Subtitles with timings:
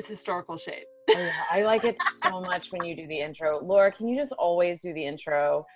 [0.00, 0.86] is historical shade.
[1.08, 3.62] yeah, I like it so much when you do the intro.
[3.62, 5.66] Laura, can you just always do the intro?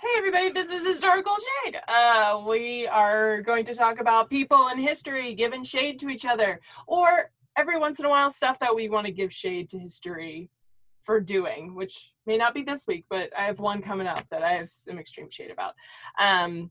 [0.00, 1.76] Hey everybody, this is Historical Shade.
[1.86, 6.58] Uh, we are going to talk about people and history giving shade to each other,
[6.86, 10.48] or every once in a while stuff that we want to give shade to history
[11.02, 14.42] for doing, which may not be this week, but I have one coming up that
[14.42, 15.74] I have some extreme shade about.
[16.18, 16.70] Um,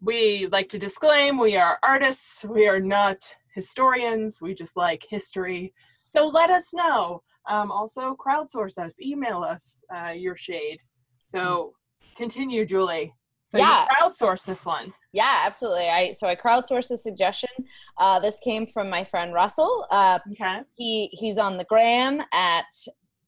[0.00, 5.74] we like to disclaim we are artists, we are not historians, we just like history.
[6.08, 7.22] So let us know.
[7.50, 10.78] Um, also, crowdsource us, email us uh, your shade.
[11.26, 11.74] So
[12.16, 13.12] continue, Julie.
[13.44, 13.82] So Yeah.
[13.82, 14.94] you crowdsource this one.
[15.12, 15.90] Yeah, absolutely.
[15.90, 17.50] I so I crowdsourced a suggestion.
[17.98, 19.86] Uh, this came from my friend Russell.
[19.90, 20.60] Uh, Okay.
[20.76, 22.70] he he's on the gram at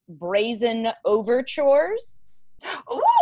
[0.08, 2.30] Brazen Overtures.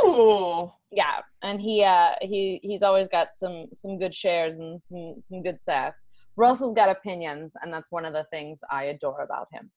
[0.05, 0.71] Ooh.
[0.93, 5.43] Yeah, and he uh, he he's always got some some good shares and some some
[5.43, 6.05] good sass.
[6.39, 9.71] Russell's got opinions, and that's one of the things I adore about him.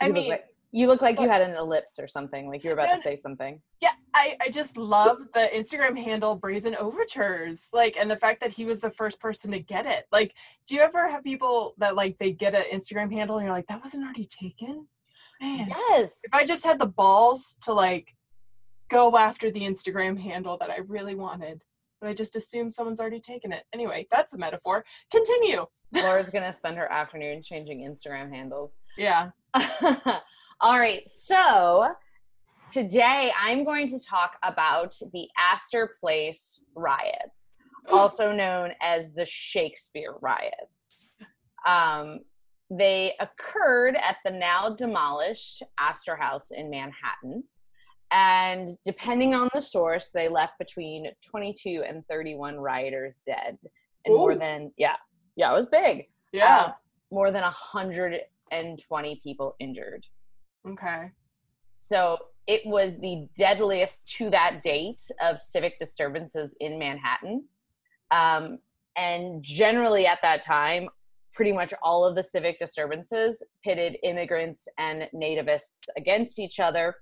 [0.00, 2.62] I You look mean, like- you look like you had an ellipse or something, like
[2.62, 3.62] you were about to say something.
[3.80, 7.70] Yeah, I, I just love the Instagram handle Brazen Overtures.
[7.72, 10.04] Like, and the fact that he was the first person to get it.
[10.12, 10.34] Like,
[10.66, 13.68] do you ever have people that like they get an Instagram handle and you're like,
[13.68, 14.86] that wasn't already taken?
[15.40, 15.68] Man.
[15.68, 16.20] Yes.
[16.24, 18.14] If I just had the balls to like
[18.90, 21.62] go after the Instagram handle that I really wanted,
[22.00, 23.64] but I just assume someone's already taken it.
[23.72, 24.84] Anyway, that's a metaphor.
[25.10, 25.66] Continue.
[25.94, 28.72] Laura's gonna spend her afternoon changing Instagram handles.
[28.96, 29.30] Yeah.
[30.60, 31.88] All right, so
[32.70, 37.54] today I'm going to talk about the Astor Place riots,
[37.92, 41.12] also known as the Shakespeare riots.
[41.66, 42.20] Um,
[42.70, 47.44] they occurred at the now demolished Astor House in Manhattan.
[48.12, 53.58] And depending on the source, they left between 22 and 31 rioters dead.
[54.04, 54.96] And more than, yeah,
[55.34, 56.06] yeah, it was big.
[56.32, 56.56] Yeah.
[56.56, 56.72] Uh,
[57.10, 60.04] more than 120 people injured.
[60.68, 61.10] okay.
[61.78, 67.44] So it was the deadliest to that date of civic disturbances in Manhattan.
[68.10, 68.58] Um,
[68.96, 70.88] and generally at that time,
[71.32, 76.94] pretty much all of the civic disturbances pitted immigrants and nativists against each other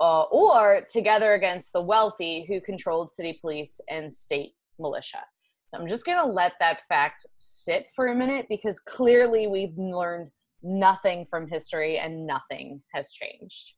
[0.00, 5.22] uh, or together against the wealthy who controlled city police and state militia.
[5.66, 9.76] So I'm just going to let that fact sit for a minute because clearly we've
[9.76, 10.30] learned
[10.62, 13.74] nothing from history and nothing has changed.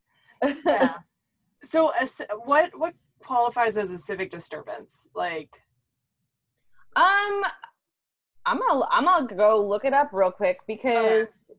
[0.67, 0.95] yeah.
[1.65, 2.07] So, a
[2.45, 5.07] what what qualifies as a civic disturbance?
[5.15, 5.63] Like,
[6.97, 7.45] Um,
[8.45, 11.55] I'm gonna I'm gonna go look it up real quick because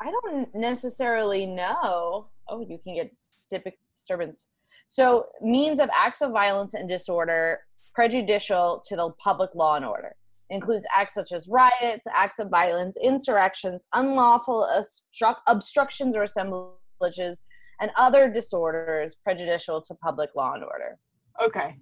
[0.00, 2.30] I don't necessarily know.
[2.52, 4.48] Oh, you can get civic disturbance.
[4.86, 7.60] So means of acts of violence and disorder
[7.94, 10.14] prejudicial to the public law and order
[10.50, 17.42] includes acts such as riots, acts of violence, insurrections, unlawful obstruct- obstructions or assemblages,
[17.80, 20.98] and other disorders prejudicial to public law and order.
[21.42, 21.76] okay,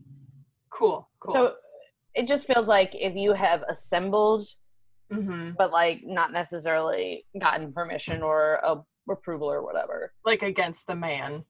[0.71, 1.35] cool, cool.
[1.35, 1.55] So
[2.15, 4.47] it just feels like if you have assembled,
[5.11, 8.77] hmm but like not necessarily gotten permission or a
[9.09, 10.13] approval or whatever.
[10.25, 11.45] like against the man.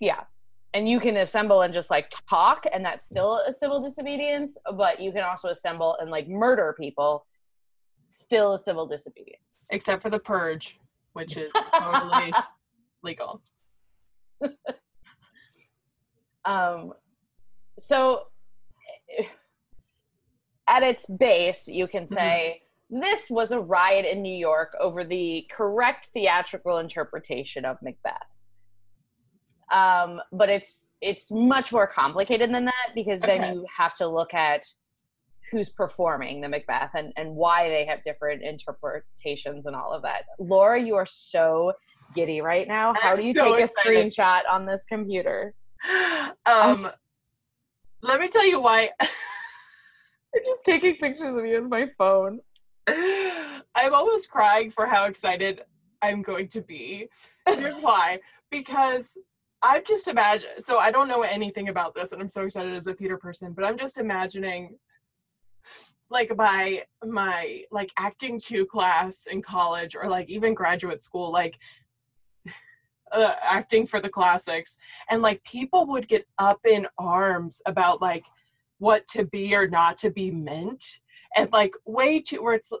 [0.00, 0.24] Yeah.
[0.72, 5.00] And you can assemble and just like talk, and that's still a civil disobedience, but
[5.00, 7.26] you can also assemble and like murder people,
[8.08, 9.66] still a civil disobedience.
[9.70, 10.78] except for the purge,
[11.14, 12.32] which is totally
[13.02, 13.42] legal.
[16.44, 16.94] Um,
[17.78, 18.22] so
[19.18, 19.24] eh,
[20.66, 25.46] at its base, you can say this was a riot in New York over the
[25.50, 28.44] correct theatrical interpretation of Macbeth.
[29.72, 33.52] Um, but it's it's much more complicated than that because then Okay.
[33.52, 34.66] you have to look at
[35.52, 40.24] who's performing the Macbeth and, and why they have different interpretations and all of that.
[40.38, 41.72] Laura, you are so
[42.14, 42.94] giddy right now.
[43.00, 45.54] How I'm do you so take a screenshot on this computer?
[46.46, 46.88] Um,
[48.02, 48.90] let me tell you why.
[49.00, 52.40] I'm just taking pictures of you with my phone.
[53.74, 55.62] I'm almost crying for how excited
[56.02, 57.08] I'm going to be.
[57.46, 58.20] Here's why.
[58.50, 59.16] Because
[59.62, 62.86] I'm just imagine so I don't know anything about this and I'm so excited as
[62.86, 64.76] a theater person, but I'm just imagining
[66.08, 71.58] like my my like acting two class in college or like even graduate school, like
[73.12, 74.78] uh, acting for the classics
[75.10, 78.24] and like people would get up in arms about like
[78.78, 81.00] what to be or not to be meant
[81.36, 82.72] and like way too where it's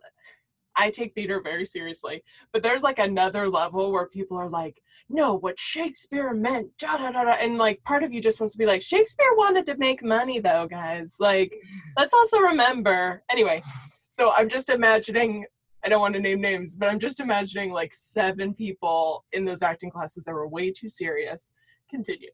[0.76, 5.34] I take theater very seriously, but there's like another level where people are like, no,
[5.34, 7.32] what Shakespeare meant, da da da da.
[7.32, 10.38] And like part of you just wants to be like, Shakespeare wanted to make money
[10.38, 11.16] though, guys.
[11.18, 11.90] Like, mm-hmm.
[11.98, 13.22] let's also remember.
[13.30, 13.62] Anyway,
[14.08, 15.44] so I'm just imagining,
[15.84, 19.62] I don't want to name names, but I'm just imagining like seven people in those
[19.62, 21.52] acting classes that were way too serious.
[21.90, 22.30] Continue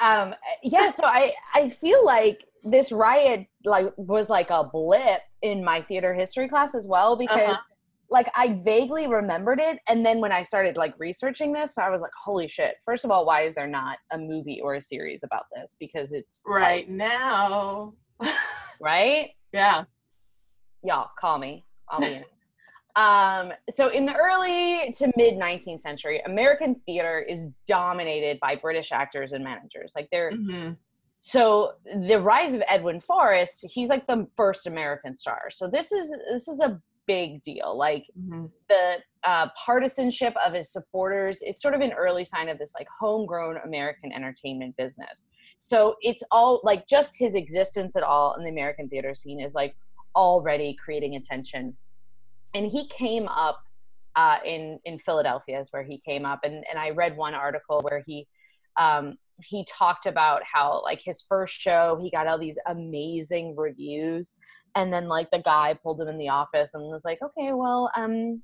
[0.00, 5.64] um yeah so i i feel like this riot like was like a blip in
[5.64, 7.62] my theater history class as well because uh-huh.
[8.10, 12.00] like i vaguely remembered it and then when i started like researching this i was
[12.00, 15.22] like holy shit first of all why is there not a movie or a series
[15.24, 15.76] about this?
[15.78, 17.92] Because it's right like, now.
[18.78, 19.30] Right?
[19.54, 19.84] Yeah.
[20.84, 21.64] Y'all call me.
[21.88, 22.35] I'll be in it
[22.96, 28.90] um, so in the early to mid 19th century, American theater is dominated by British
[28.90, 29.92] actors and managers.
[29.94, 30.72] Like they're mm-hmm.
[31.20, 31.72] so
[32.08, 35.50] the rise of Edwin Forrest, he's like the first American star.
[35.50, 37.76] So this is this is a big deal.
[37.76, 38.46] Like mm-hmm.
[38.70, 42.88] the uh, partisanship of his supporters, it's sort of an early sign of this like
[42.98, 45.26] homegrown American entertainment business.
[45.58, 49.54] So it's all like just his existence at all in the American theater scene is
[49.54, 49.76] like
[50.14, 51.76] already creating attention
[52.56, 53.62] and he came up
[54.16, 57.82] uh, in in Philadelphia is where he came up, and and I read one article
[57.82, 58.26] where he
[58.78, 64.34] um, he talked about how like his first show he got all these amazing reviews,
[64.74, 67.90] and then like the guy pulled him in the office and was like, okay, well,
[67.94, 68.42] um,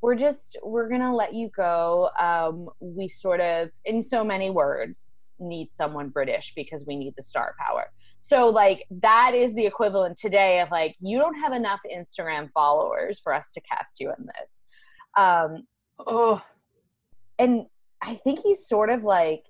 [0.00, 2.10] we're just we're gonna let you go.
[2.18, 7.22] Um, we sort of in so many words need someone British because we need the
[7.22, 7.90] star power.
[8.18, 13.20] So like that is the equivalent today of like you don't have enough Instagram followers
[13.20, 14.60] for us to cast you in this.
[15.16, 15.64] Um
[16.06, 16.44] oh
[17.38, 17.66] and
[18.02, 19.44] I think he's sort of like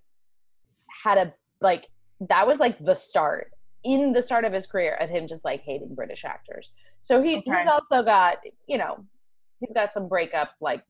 [1.04, 1.88] had a like
[2.28, 3.50] that was like the start
[3.84, 6.70] in the start of his career of him just like hating British actors.
[7.00, 7.50] So he, okay.
[7.58, 9.04] he's also got, you know,
[9.60, 10.82] he's got some breakup like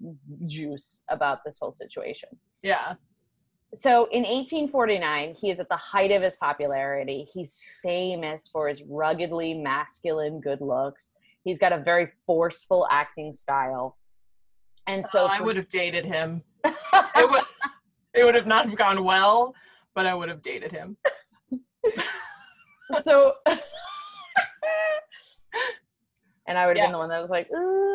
[0.46, 2.28] juice about this whole situation.
[2.62, 2.94] Yeah
[3.74, 7.26] so in 1849 he is at the height of his popularity.
[7.32, 11.14] He's famous for his ruggedly masculine good looks.
[11.42, 13.98] He's got a very forceful acting style.
[14.86, 16.42] And so oh, i would have dated him.
[17.16, 17.44] It would
[18.14, 19.54] it would have not gone well
[19.94, 20.96] but i would have dated him.
[23.02, 23.34] So
[26.48, 26.86] and i would have yeah.
[26.86, 27.94] been the one that was like ooh,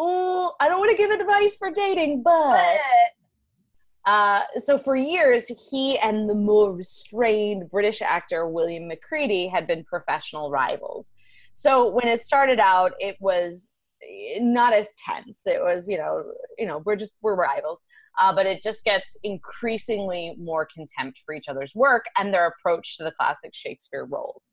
[0.02, 2.58] ooh i don't want to give advice for dating but
[4.08, 9.84] uh, so for years, he and the more restrained British actor William Macready had been
[9.84, 11.12] professional rivals.
[11.52, 13.70] So when it started out, it was
[14.02, 15.46] eh, not as tense.
[15.46, 16.24] It was, you know,
[16.56, 17.82] you know, we're just we're rivals.
[18.18, 22.96] Uh, but it just gets increasingly more contempt for each other's work and their approach
[22.96, 24.48] to the classic Shakespeare roles.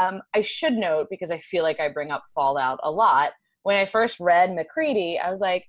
[0.00, 3.34] Um, I should note because I feel like I bring up Fallout a lot.
[3.62, 5.64] When I first read Macready, I was like,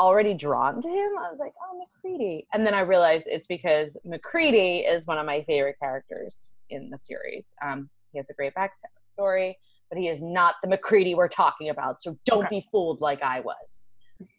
[0.00, 1.10] already drawn to him.
[1.18, 2.46] I was like, oh, Macready.
[2.54, 6.96] And then I realized it's because Macready is one of my favorite characters in the
[6.96, 7.54] series.
[7.62, 9.54] Um, he has a great backstory,
[9.90, 12.00] but he is not the Macready we're talking about.
[12.00, 12.60] So don't okay.
[12.60, 13.82] be fooled like I was.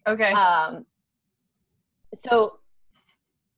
[0.08, 0.32] Okay.
[0.32, 0.84] Um,
[2.12, 2.58] so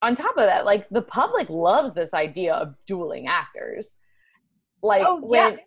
[0.02, 3.96] on top of that, like the public loves this idea of dueling actors.
[4.82, 5.58] Like oh, when yeah.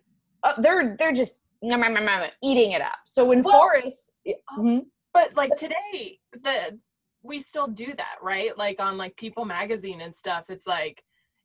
[0.44, 2.98] uh, they're they're just eating it up.
[3.04, 4.78] So when well, Forrest, mm-hmm
[5.18, 6.78] but like today the
[7.22, 8.56] we still do that right?
[8.56, 11.02] Like on like people magazine and stuff it's like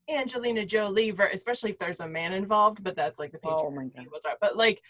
[0.09, 4.05] angelina jolie especially if there's a man involved but that's like the oh my god.
[4.41, 4.81] but like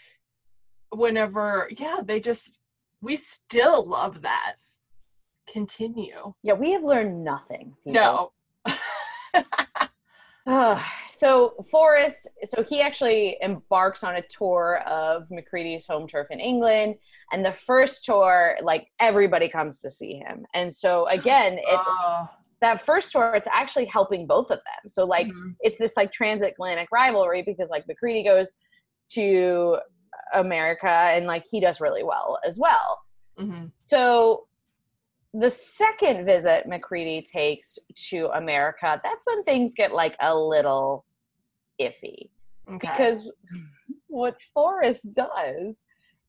[0.90, 2.58] whenever yeah they just
[3.00, 4.54] we still love that.
[5.46, 6.32] Continue.
[6.42, 7.92] Yeah we have learned nothing people.
[7.92, 8.32] no
[11.08, 16.96] so Forrest, so he actually embarks on a tour of Macready's home turf in England,
[17.32, 22.26] and the first tour, like everybody comes to see him, and so again, it, uh.
[22.60, 24.88] that first tour, it's actually helping both of them.
[24.88, 25.52] So like, mm-hmm.
[25.60, 28.54] it's this like transatlantic rivalry because like Macready goes
[29.10, 29.78] to
[30.34, 33.00] America and like he does really well as well.
[33.38, 33.66] Mm-hmm.
[33.82, 34.46] So
[35.34, 37.76] the second visit Macready takes
[38.08, 41.04] to America, that's when things get like a little
[41.80, 42.30] iffy.
[42.68, 42.78] Okay.
[42.78, 43.30] Because
[44.06, 45.82] what Forrest does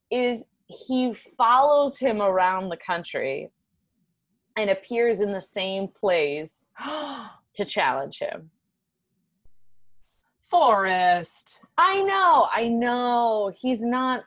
[0.10, 3.52] is he follows him around the country
[4.58, 6.66] and appears in the same plays
[7.54, 8.50] to challenge him.
[10.42, 11.60] Forrest.
[11.78, 13.52] I know, I know.
[13.56, 14.24] He's not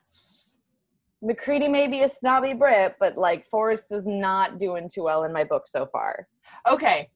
[1.21, 5.33] Macready may be a snobby Brit, but like Forrest is not doing too well in
[5.33, 6.29] my book so far.
[6.69, 7.11] Okay.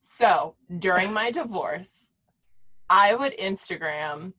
[0.00, 2.10] So during my divorce,
[2.90, 4.32] I would Instagram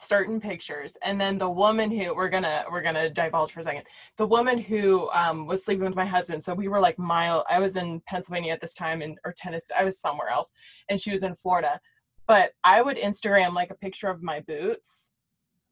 [0.00, 3.82] certain pictures and then the woman who we're gonna we're gonna divulge for a second
[4.16, 7.58] the woman who um, was sleeping with my husband so we were like mile i
[7.58, 10.54] was in pennsylvania at this time and or tennessee i was somewhere else
[10.88, 11.78] and she was in florida
[12.26, 15.12] but i would instagram like a picture of my boots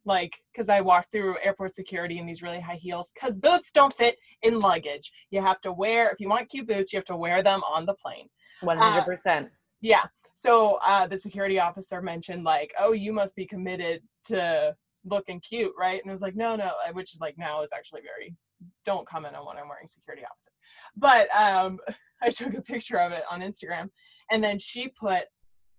[0.08, 3.92] like because i walked through airport security in these really high heels because boots don't
[3.92, 5.12] fit in luggage.
[5.30, 7.86] You have to wear if you want cute boots you have to wear them on
[7.86, 8.28] the plane.
[8.64, 9.46] 100% uh,
[9.80, 10.04] yeah.
[10.34, 14.74] So uh, the security officer mentioned like oh you must be committed to
[15.04, 16.00] looking cute right?
[16.02, 18.34] And i was like no no which like now is actually very
[18.84, 20.50] don't comment on what i'm wearing security officer.
[20.96, 21.78] But um
[22.22, 23.90] i took a picture of it on instagram
[24.30, 25.24] and then she put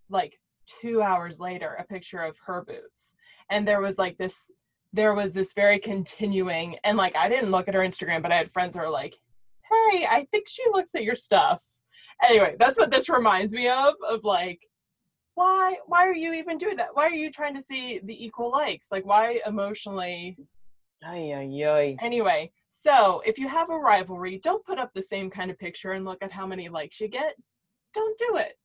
[0.09, 0.39] like
[0.81, 3.13] two hours later a picture of her boots
[3.49, 4.51] and there was like this
[4.93, 8.35] there was this very continuing and like i didn't look at her instagram but i
[8.35, 9.15] had friends who were like
[9.69, 11.63] hey i think she looks at your stuff
[12.23, 14.67] anyway, that's what this reminds me of of like
[15.35, 16.89] why why are you even doing that?
[16.93, 18.91] Why are you trying to see the equal likes?
[18.91, 20.37] Like why emotionally
[21.01, 21.97] Ay, ay, ay.
[22.01, 25.93] Anyway, so if you have a rivalry, don't put up the same kind of picture
[25.93, 27.35] and look at how many likes you get.
[27.93, 28.57] Don't do it.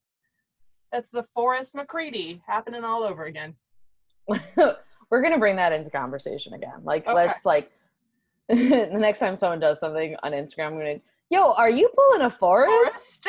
[0.95, 3.57] That's the Forrest Macready happening all over again.
[4.29, 6.85] We're gonna bring that into conversation again.
[6.85, 7.13] Like, okay.
[7.13, 7.73] let's like
[8.49, 12.31] the next time someone does something on Instagram, I'm gonna Yo, are you pulling a?
[12.31, 13.29] Forrest?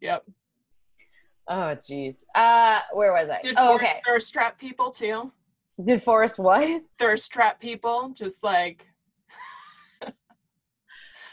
[0.00, 0.24] yep.
[1.48, 2.18] Oh, jeez.
[2.32, 3.40] Uh, where was I?
[3.40, 4.02] Did oh, Forrest okay.
[4.06, 5.32] thirst trap people too?
[5.82, 6.82] Did Forrest what?
[6.96, 8.86] Thirst trap people, just like.
[10.04, 10.12] I'm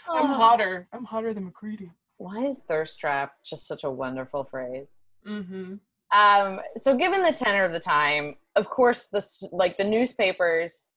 [0.07, 0.33] oh.
[0.33, 0.87] hotter.
[0.91, 1.91] I'm hotter than Macready.
[2.19, 4.87] Why is thirst trap just such a wonderful phrase?
[5.25, 5.75] Mm-hmm.
[6.11, 10.87] Um, so given the tenor of the time, of course, the like the newspapers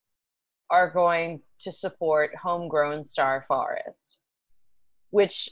[0.69, 4.19] are going to support homegrown Star Forrest,
[5.11, 5.49] which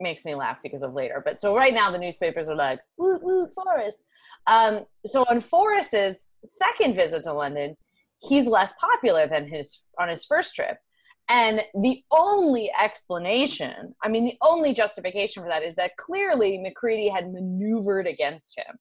[0.00, 1.22] makes me laugh because of later.
[1.24, 4.02] But so right now the newspapers are like, woot woot Forrest.
[4.48, 7.76] Um, so on Forrest's second visit to London,
[8.18, 10.78] he's less popular than his on his first trip.
[11.28, 17.08] And the only explanation, I mean, the only justification for that is that clearly Macready
[17.08, 18.78] had maneuvered against him.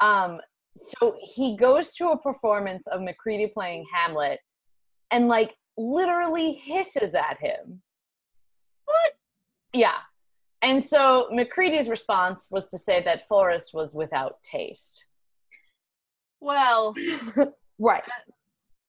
[0.00, 0.40] Um,
[0.76, 4.38] so he goes to a performance of Macready playing Hamlet
[5.10, 7.82] and like literally hisses at him.
[8.84, 9.12] What?
[9.72, 9.98] Yeah.
[10.62, 15.04] And so Macready's response was to say that Forrest was without taste.
[16.40, 16.94] Well,
[17.78, 18.02] right.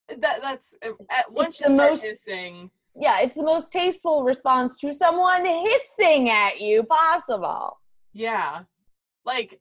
[0.10, 0.92] That, that that's uh,
[1.30, 2.72] once it's you start most, hissing.
[2.96, 7.80] Yeah, it's the most tasteful response to someone hissing at you possible.
[8.14, 8.64] Yeah.
[9.26, 9.60] Like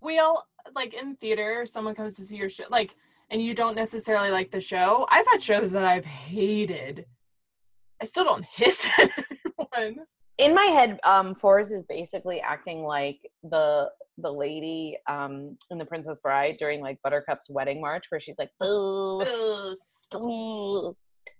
[0.00, 2.94] we all like in theater, someone comes to see your show, like,
[3.30, 5.06] and you don't necessarily like the show.
[5.10, 7.06] I've had shows that I've hated.
[8.00, 9.10] I still don't hiss at
[9.76, 10.06] anyone.
[10.38, 15.84] In my head, um, Forrest is basically acting like the the lady um in the
[15.84, 18.50] Princess Bride during like Buttercup's wedding march, where she's like,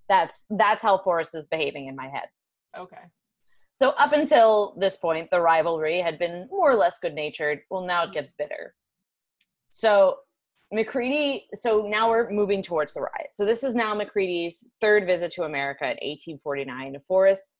[0.08, 2.28] That's that's how Forrest is behaving in my head.
[2.76, 3.02] Okay.
[3.72, 7.60] So up until this point, the rivalry had been more or less good natured.
[7.70, 8.74] Well, now it gets bitter.
[9.70, 10.16] So
[10.70, 13.30] Macready, so now we're moving towards the riot.
[13.32, 16.96] So this is now Macready's third visit to America in 1849.
[17.08, 17.56] Forrest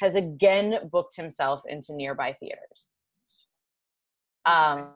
[0.00, 2.88] has again booked himself into nearby theaters.
[4.48, 4.88] Um,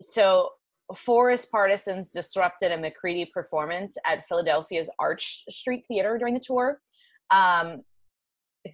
[0.00, 0.50] so
[0.96, 6.80] Forrest partisans disrupted a Macready performance at Philadelphia's Arch Street Theater during the tour.
[7.30, 7.82] Um,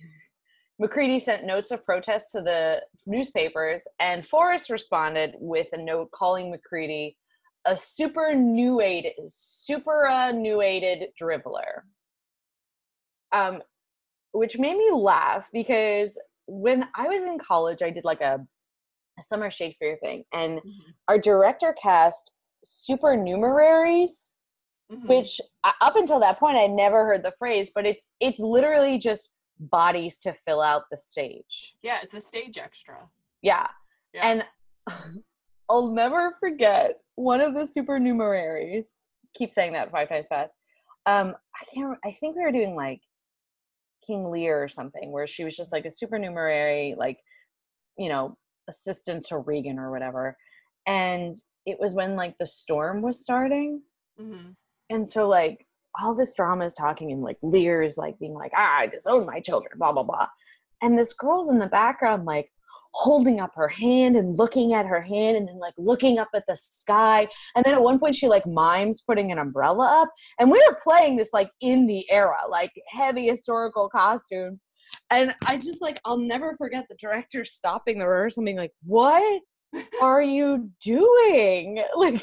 [0.79, 6.51] Macready sent notes of protest to the newspapers, and Forrest responded with a note calling
[6.51, 7.17] Macready
[7.67, 11.83] a superannuated, superannuated driveler.
[13.33, 13.63] Um,
[14.33, 18.47] which made me laugh because when I was in college, I did like a
[19.23, 20.91] summer Shakespeare thing, and mm-hmm.
[21.09, 22.31] our director cast
[22.65, 24.33] supernumeraries,
[24.91, 25.07] mm-hmm.
[25.07, 29.31] which up until that point I never heard the phrase, but it's it's literally just
[29.59, 31.75] bodies to fill out the stage.
[31.83, 32.99] Yeah, it's a stage extra.
[33.43, 33.67] Yeah.
[34.13, 34.29] yeah.
[34.29, 34.45] And
[35.71, 38.87] I'll never forget one of the supernumeraries.
[39.35, 40.59] Keep saying that five times fast.
[41.07, 41.99] Um, I can't.
[42.05, 43.01] I think we were doing like
[44.07, 47.19] King Lear or something, where she was just like a supernumerary, like
[47.97, 48.37] you know,
[48.69, 50.37] assistant to Regan or whatever.
[50.87, 53.83] And it was when like the storm was starting,
[54.21, 54.51] mm-hmm.
[54.91, 55.67] and so like
[56.01, 59.41] all this drama is talking and like Lear's like being like, ah, I disown my
[59.41, 60.29] children, blah, blah, blah.
[60.83, 62.51] And this girl's in the background, like
[62.93, 66.45] holding up her hand and looking at her hand and then like looking up at
[66.49, 67.29] the sky.
[67.55, 70.11] And then at one point she like mimes putting an umbrella up.
[70.39, 74.63] And we were playing this like in the era, like heavy historical costumes.
[75.11, 79.43] And I just like, I'll never forget the director stopping the rehearsal being like, what?
[80.03, 81.83] are you doing?
[81.97, 82.23] Like,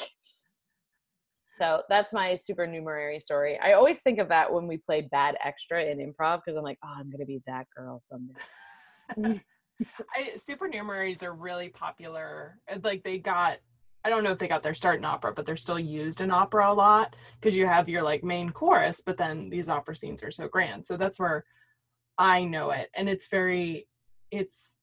[1.48, 3.60] so that's my supernumerary story.
[3.60, 6.80] I always think of that when we play bad extra in improv because I'm like,
[6.84, 8.34] oh, I'm gonna be that girl someday.
[10.16, 12.60] I, supernumeraries are really popular.
[12.84, 13.58] Like they got,
[14.04, 16.32] I don't know if they got their start in opera, but they're still used in
[16.32, 20.24] opera a lot because you have your like main chorus, but then these opera scenes
[20.24, 20.84] are so grand.
[20.86, 21.46] So that's where
[22.18, 23.88] I know it, and it's very,
[24.32, 24.78] it's,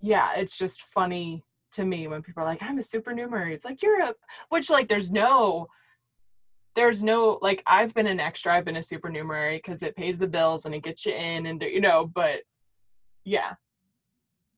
[0.00, 3.54] yeah, it's just funny to me when people are like, I'm a supernumerary.
[3.54, 4.14] It's like you're a,
[4.50, 5.68] which like there's no
[6.74, 10.26] there's no like I've been an extra, I've been a supernumerary because it pays the
[10.26, 12.40] bills and it gets you in and you know, but
[13.24, 13.54] yeah.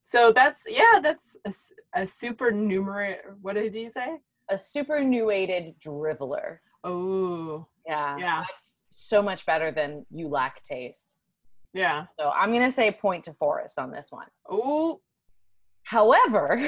[0.04, 1.52] So that's yeah, that's a,
[2.02, 3.18] a supernumerary.
[3.40, 4.18] What did you say?
[4.50, 6.59] A supernuated driveler.
[6.85, 8.44] Oh, Yeah, Yeah.
[8.49, 11.16] That's so much better than you lack taste.
[11.75, 12.07] Yeah.
[12.19, 14.26] So I'm gonna say point to Forrest on this one.
[14.49, 15.00] Oh,
[15.87, 16.66] However,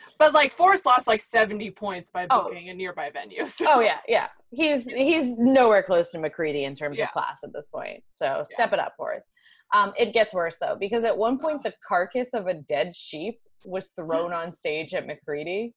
[0.18, 2.48] but like Forrest lost like 70 points by Oh.
[2.48, 3.46] booking a nearby venue.
[3.48, 3.64] So.
[3.68, 7.04] oh yeah, yeah, he's he's nowhere close to Macready in terms Yeah.
[7.04, 8.02] of class at this point.
[8.08, 9.30] So step it up, Forrest.
[9.72, 13.38] Um, it gets worse though because at one point the carcass of a dead sheep
[13.64, 15.72] was thrown on stage at Macready.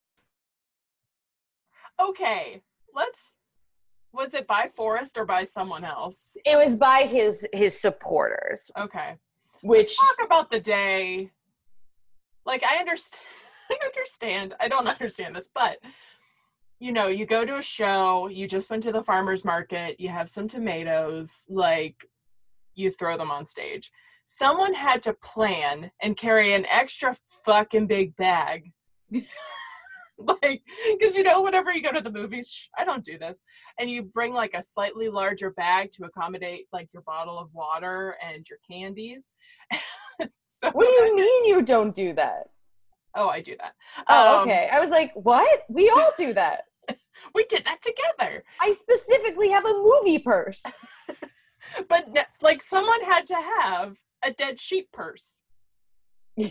[2.01, 2.63] Okay,
[2.95, 3.35] let's.
[4.13, 6.35] Was it by Forrest or by someone else?
[6.45, 9.15] It was by his his supporters, Okay.
[9.61, 11.29] which talk about the day.
[12.45, 13.21] Like i understand
[13.71, 14.55] i understand.
[14.59, 15.77] I don't understand this but
[16.79, 20.07] you know you go to a show you just went to the farmers market you
[20.09, 22.05] have some tomatoes like
[22.75, 23.91] you throw them on stage.
[24.25, 28.71] Someone had to plan and carry an extra fucking big bag
[30.41, 30.61] like
[30.97, 33.41] because you know whenever you go to the movies i don't do this
[33.79, 38.15] and you bring like a slightly larger bag to accommodate like your bottle of water
[38.21, 39.31] and your candies
[40.47, 42.47] so what do you mean you don't do that?
[43.15, 43.73] oh i do that
[44.09, 44.69] Oh, Um, okay.
[44.71, 45.61] I was like, what?
[45.69, 46.63] We all do that.
[47.33, 50.63] we did that together I specifically have a movie purse.
[51.87, 52.07] but
[52.41, 55.43] like someone had to have a dead sheep purse
[56.35, 56.49] Yeah.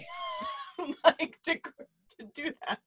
[1.04, 2.78] like to, to do that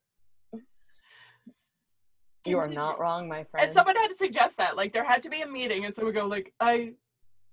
[2.46, 3.66] You are not wrong, my friend.
[3.66, 6.12] and someone had to suggest that like there had to be a meeting and someone
[6.14, 6.92] go like i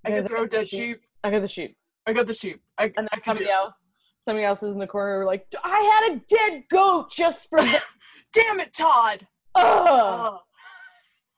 [0.05, 0.79] i could the throw dead sheep.
[0.79, 1.75] sheep I got the sheep.
[2.07, 4.79] i got the sheep i, And I then could somebody else, somebody else is in
[4.79, 7.59] the corner like, I had a dead goat just for
[8.33, 9.63] damn it todd Ugh.
[9.65, 10.39] oh.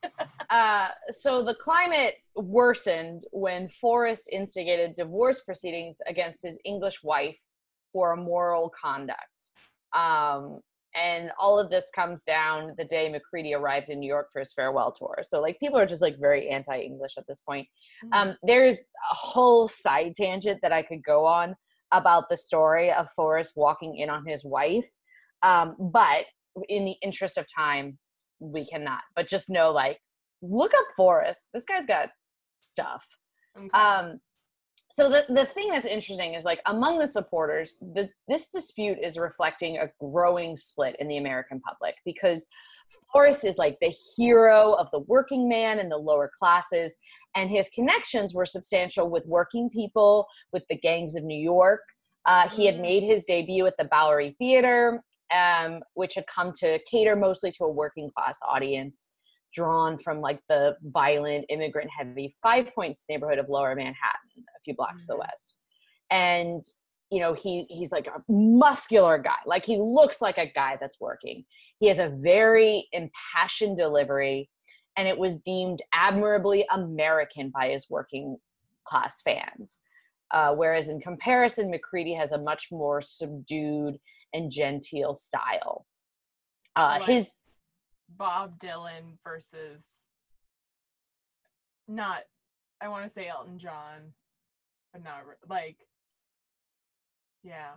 [0.49, 7.39] Uh, so the climate worsened when Forrest instigated divorce proceedings against his English wife
[7.93, 9.51] for immoral conduct.
[9.95, 10.59] Um,
[10.95, 14.53] and all of this comes down the day Macready arrived in New York for his
[14.53, 15.19] farewell tour.
[15.23, 17.67] So like people are just like very anti-English at this point.
[18.11, 21.55] Um, there's a whole side tangent that I could go on
[21.91, 24.89] about the story of Forrest walking in on his wife.
[25.43, 26.25] Um, but
[26.69, 27.97] in the interest of time,
[28.39, 29.01] we cannot.
[29.15, 29.97] But just know, like,
[30.41, 31.47] look up Forrest.
[31.53, 32.09] This guy's got
[32.61, 33.05] stuff.
[33.57, 33.69] Okay.
[33.69, 34.19] Um,
[34.93, 39.17] so the the thing that's interesting is like among the supporters, the, this dispute is
[39.17, 42.47] reflecting a growing split in the American public because
[43.13, 46.97] Forrest is like the hero of the working man and the lower classes,
[47.35, 51.81] and his connections were substantial with working people, with the gangs of New York.
[52.25, 52.81] Uh, he had Mm.
[52.81, 57.63] made his debut at the Bowery Theater, um, which had come to cater mostly to
[57.63, 59.09] a working class audience
[59.53, 63.95] drawn from like the violent immigrant heavy five points neighborhood of lower manhattan
[64.37, 65.19] a few blocks to the Mhm.
[65.19, 65.57] west.
[66.09, 66.61] And
[67.09, 69.39] you know he he's like a muscular guy.
[69.45, 71.45] Like he looks like a guy that's working.
[71.79, 74.49] He has a very impassioned delivery
[74.97, 78.37] and it was deemed admirably american by his working
[78.85, 79.79] class fans.
[80.31, 83.97] Uh, whereas in comparison macready has a much more subdued
[84.33, 85.85] and genteel style.
[86.77, 87.41] Uh, his
[88.17, 90.03] bob dylan versus
[91.87, 92.23] not
[92.81, 94.13] i want to say elton john
[94.93, 95.77] but not like
[97.43, 97.71] yeah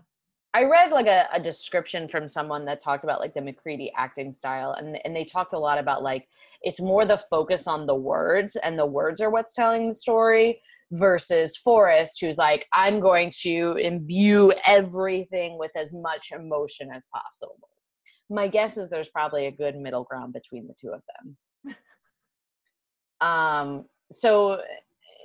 [0.57, 4.33] I read like a, a description from someone that talked about like the Macready acting
[4.33, 6.29] style, and and they talked a lot about like
[6.63, 10.61] it's more the focus on the words, and the words are what's telling the story,
[10.93, 17.69] versus Forrest, who's like I'm going to imbue everything with as much emotion as possible.
[18.31, 21.03] My guess is there's probably a good middle ground between the two of
[21.65, 21.77] them.
[23.21, 24.61] um, so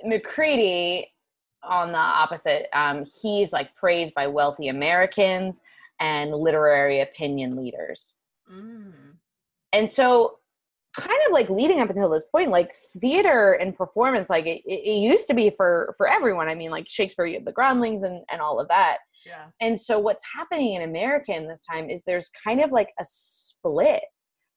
[0.04, 1.12] Macready
[1.62, 5.60] on the opposite um, he's like praised by wealthy americans
[5.98, 8.18] and literary opinion leaders
[8.50, 8.92] mm.
[9.72, 10.38] and so
[10.96, 14.98] kind of like leading up until this point like theater and performance like it, it
[15.00, 16.48] used to be for for everyone.
[16.48, 18.98] I mean like shakespeare you have the groundlings and and all of that.
[19.26, 19.48] Yeah.
[19.60, 23.04] and so what's happening in america in this time is there's kind of like a
[23.04, 24.02] split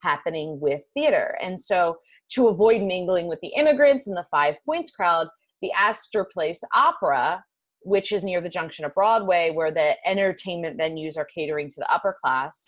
[0.02, 1.38] happening with theater.
[1.41, 1.98] And so
[2.32, 5.28] to avoid mingling with the immigrants and the five points crowd
[5.62, 7.43] the astor place opera
[7.86, 11.93] which is near the junction of broadway where the entertainment venues are catering to the
[11.93, 12.65] upper class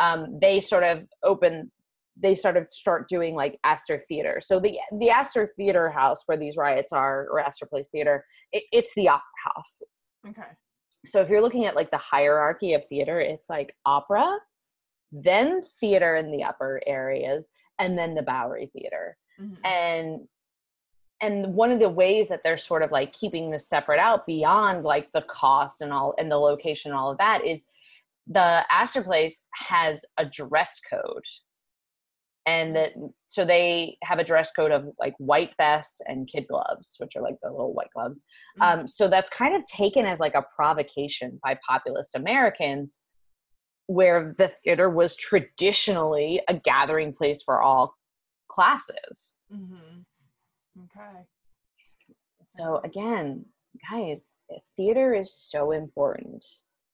[0.00, 1.70] um, they sort of open
[2.16, 4.40] they sort of start doing like Astor Theater.
[4.40, 8.64] So the the Astor Theater House where these riots are, or Astor Place Theater, it,
[8.72, 9.82] it's the opera house.
[10.28, 10.48] Okay.
[11.06, 14.38] So if you're looking at like the hierarchy of theater, it's like opera,
[15.12, 19.16] then theater in the upper areas, and then the Bowery Theater.
[19.40, 19.58] Mhm.
[19.64, 20.28] And
[21.20, 24.84] and one of the ways that they're sort of like keeping this separate out beyond
[24.84, 27.66] like the cost and all and the location and all of that is
[28.26, 31.24] the Astor Place has a dress code.
[32.46, 32.92] And that
[33.26, 37.22] so they have a dress code of like white vest and kid gloves, which are
[37.22, 38.24] like the little white gloves.
[38.58, 38.80] Mhm.
[38.80, 43.00] Um, so that's kind of taken as like a provocation by populist Americans,
[43.86, 47.94] where the theater was traditionally a gathering place for all
[48.48, 49.36] classes.
[49.52, 50.00] mm-hmm.
[50.84, 51.24] Okay.
[52.42, 53.46] So again,
[53.90, 54.34] guys,
[54.76, 56.44] theater is so important.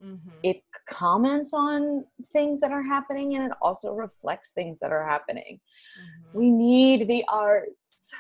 [0.03, 0.19] Mhm.
[0.43, 5.61] It comments on things that are happening and it also reflects things that are happening.
[5.99, 6.35] Mhm.
[6.35, 8.13] We need the arts.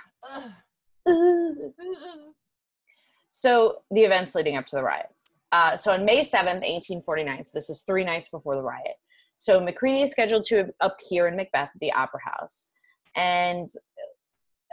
[3.28, 5.34] So the events leading up to the riots.
[5.52, 8.96] Uh, so on May 7th, 1849, so this is three nights before the riot.
[9.36, 12.72] So Macready is scheduled to appear in Macbeth at the Opera House.
[13.16, 13.70] And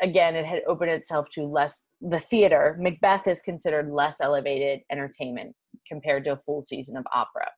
[0.01, 5.55] again, it had opened itself to less, the theater, Macbeth is considered less elevated entertainment
[5.87, 7.51] compared to a full season of opera.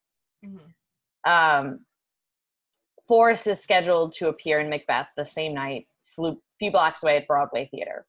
[0.43, 0.73] Mhm.
[1.25, 1.85] Um,
[3.07, 7.27] Forrest is scheduled to appear in Macbeth the same night, flew few blocks away at
[7.27, 8.05] Broadway Theater.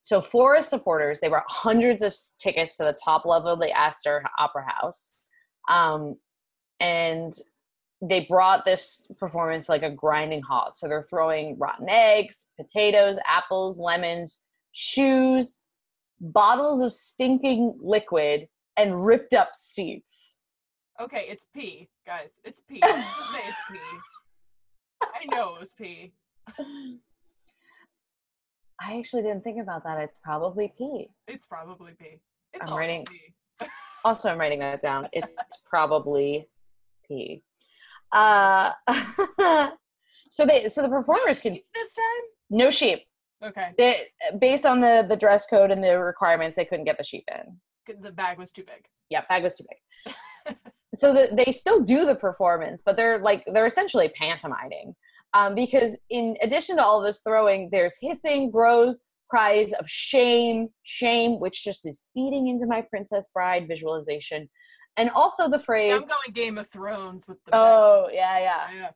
[0.00, 4.24] So Forrest supporters, they brought hundreds of tickets to the top level of the Astor
[4.38, 5.14] Opera House,
[5.68, 6.18] um,
[6.80, 7.32] and
[8.00, 10.76] they brought this performance like a grinding halt.
[10.76, 14.38] So they're throwing rotten eggs, potatoes, apples, lemons,
[14.72, 15.64] shoes,
[16.20, 20.38] bottles of stinking liquid, and ripped up seats.
[21.00, 22.28] Okay, it's P, guys.
[22.44, 22.80] It's P.
[22.84, 22.94] Just
[23.32, 23.78] say it's P.
[25.02, 26.12] I know it was pee.
[28.80, 29.98] I actually didn't think about that.
[30.00, 31.08] It's probably P.
[31.28, 32.20] It's probably pee.
[32.52, 33.34] It's I'm writing- pee.
[34.04, 35.06] Also, I'm writing that down.
[35.12, 35.28] It's
[35.64, 36.48] probably
[37.06, 37.44] P.
[38.10, 38.72] Uh,
[40.28, 42.24] so they so the performers can Sheep this time.
[42.50, 43.04] no sheep.
[43.44, 44.08] Okay, They
[44.40, 47.58] based on the the dress code and the requirements, they couldn't get the sheep in.
[47.86, 48.86] The bag was too big.
[49.10, 50.56] Yeah, bag was too big.
[50.94, 54.94] so the, they still do the performance, but they're like they're essentially pantomiming.
[55.34, 61.40] Um, because in addition to all this throwing, there's hissing, grows, cries of shame, shame,
[61.40, 64.48] which just is feeding into my Princess Bride visualization,
[64.96, 67.50] and also the Yeah, phrase, I'm going Game of Thrones with the.
[67.54, 68.90] "Oh yeah, yeah." yeah.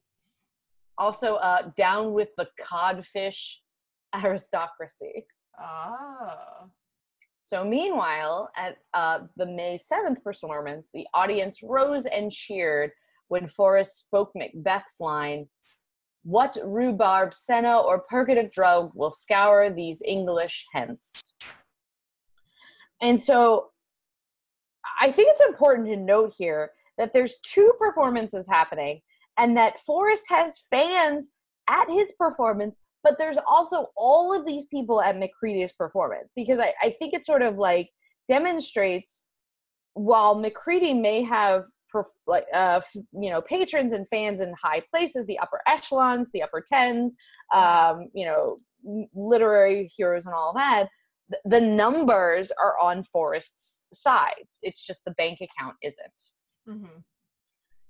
[0.98, 3.60] Also, uh, down with the codfish
[4.14, 5.26] aristocracy.
[5.58, 6.64] Ah.
[7.46, 12.90] So, meanwhile, at uh, the May 7th performance, the audience rose and cheered
[13.28, 15.46] when Forrest spoke Macbeth's line
[16.24, 21.36] What rhubarb, senna, or purgative drug will scour these English hence?
[23.00, 23.70] And so,
[25.00, 29.02] I think it's important to note here that there's two performances happening
[29.38, 31.30] and that Forrest has fans
[31.68, 36.74] at his performance but there's also all of these people at Macready's performance because I,
[36.82, 37.88] I think it sort of like
[38.26, 39.26] demonstrates
[39.94, 41.66] while Macready may have
[42.26, 42.80] like uh,
[43.12, 47.16] you know patrons and fans in high places, the upper echelons, the upper tens,
[47.54, 48.56] um, you know,
[49.14, 50.88] literary heroes and all that.
[51.44, 54.46] The numbers are on Forrest's side.
[54.62, 56.12] It's just the bank account isn't.
[56.68, 56.98] Mm-hmm.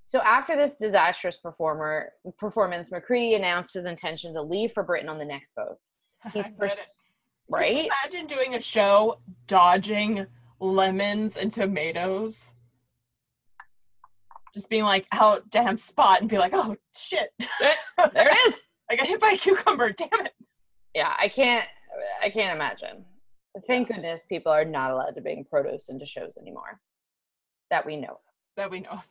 [0.07, 5.19] So after this disastrous performer performance, Macready announced his intention to leave for Britain on
[5.19, 5.79] the next boat.
[6.33, 7.13] He's pers-
[7.51, 7.89] right.
[8.05, 10.25] imagine doing a show dodging
[10.61, 12.53] lemons and tomatoes?
[14.55, 18.63] Just being like out damn spot and be like, oh shit, There it is.
[18.91, 19.91] I got hit by a cucumber.
[19.91, 20.35] Damn it.
[20.95, 21.65] Yeah, I can't.
[22.23, 23.05] I can't imagine.
[23.67, 26.79] Thank goodness people are not allowed to bring produce into shows anymore.
[27.71, 28.21] That we know.
[28.57, 28.91] That we know.
[28.91, 29.09] of.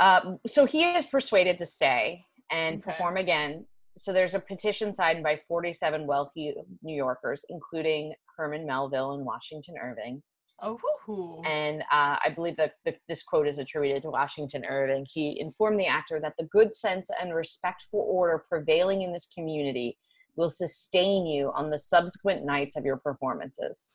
[0.00, 2.90] Um, so he is persuaded to stay and Okay.
[2.92, 3.66] perform again.
[3.96, 9.74] So there's a petition signed by 47 wealthy New Yorkers, including Herman Melville and Washington
[9.82, 10.22] Irving.
[10.60, 11.42] Oh, hoo-hoo.
[11.44, 15.06] And uh, I believe that the, this quote is attributed to Washington Irving.
[15.08, 19.98] He informed the actor that the good sense and respectful order prevailing in this community
[20.36, 23.92] will sustain you on the subsequent nights of your performances.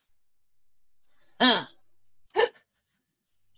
[1.40, 1.66] Uh.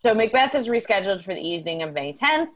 [0.05, 2.49] So Macbeth is rescheduled for the evening of May 10th.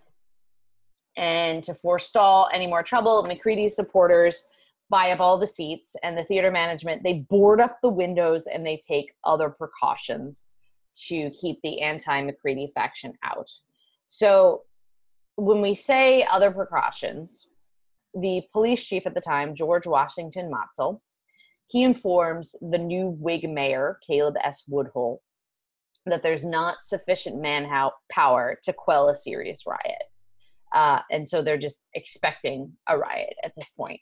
[1.18, 4.48] And to forestall any more trouble, Macready's supporters
[4.92, 7.02] buy up all the seats and the theater management.
[7.02, 10.46] They board up the windows and they take other precautions
[11.08, 13.50] to keep the anti-macready faction out.
[14.06, 14.66] So
[15.36, 17.48] when we say other precautions
[18.14, 21.00] the police chief at the time george washington Matsell,
[21.68, 24.66] he informs the new whig mayor caleb s.
[24.68, 25.24] Woodhull
[26.06, 30.04] that there's not sufficient manpower to quell a serious riot
[30.74, 34.00] uh, and so they're just expecting a riot at this point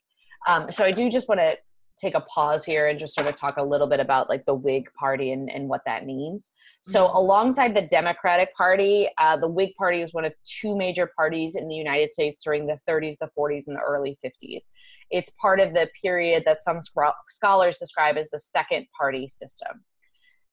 [0.48, 1.58] um, so I do just want to
[1.98, 4.54] take a pause here and just sort of talk a little bit about like the
[4.54, 6.54] Whig Party and, and what that means.
[6.82, 7.16] So, mm-hmm.
[7.16, 11.68] alongside the Democratic Party, uh, the Whig Party was one of two major parties in
[11.68, 14.70] the United States during the 30s, the 40s, and the early 50s.
[15.10, 16.80] It's part of the period that some
[17.28, 19.84] scholars describe as the second party system.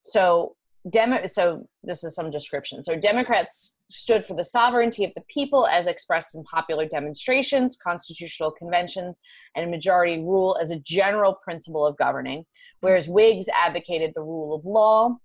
[0.00, 0.56] So,
[0.90, 2.82] Demo- so this is some description.
[2.82, 8.50] So Democrats stood for the sovereignty of the people as expressed in popular demonstrations, constitutional
[8.50, 9.20] conventions,
[9.56, 12.44] and majority rule as a general principle of governing,
[12.80, 15.16] whereas Whigs advocated the rule of law,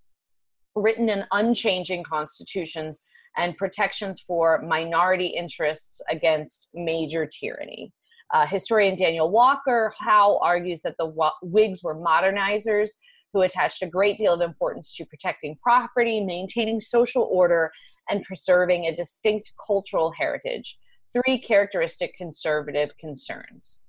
[0.76, 3.02] written and unchanging constitutions,
[3.38, 7.92] and protections for minority interests against major tyranny.
[8.32, 12.92] Uh, historian Daniel Walker Howe argues that the Whigs were modernizers
[13.34, 17.72] who attached a great deal of importance to protecting property, maintaining social order,
[18.10, 20.78] and preserving a distinct cultural heritage,
[21.14, 23.82] three characteristic conservative concerns.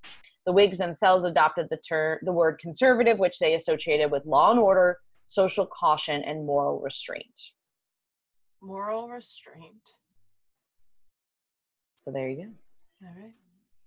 [0.45, 4.59] The Whigs themselves adopted the term the word conservative, which they associated with law and
[4.59, 7.39] order, social caution, and moral restraint.
[8.61, 9.95] Moral restraint.
[11.97, 13.07] So there you go.
[13.07, 13.33] All right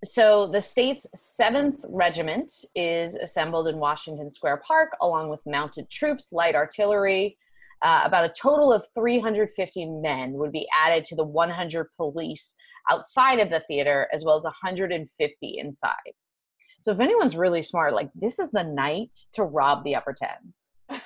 [0.03, 1.07] so the state's
[1.39, 7.37] 7th regiment is assembled in washington square park along with mounted troops light artillery.
[7.81, 12.55] Uh, about a total of 350 men would be added to the 100 police
[12.89, 15.93] outside of the theater as well as 150 inside.
[16.79, 20.73] So if anyone's really smart like this is the night to rob the upper tens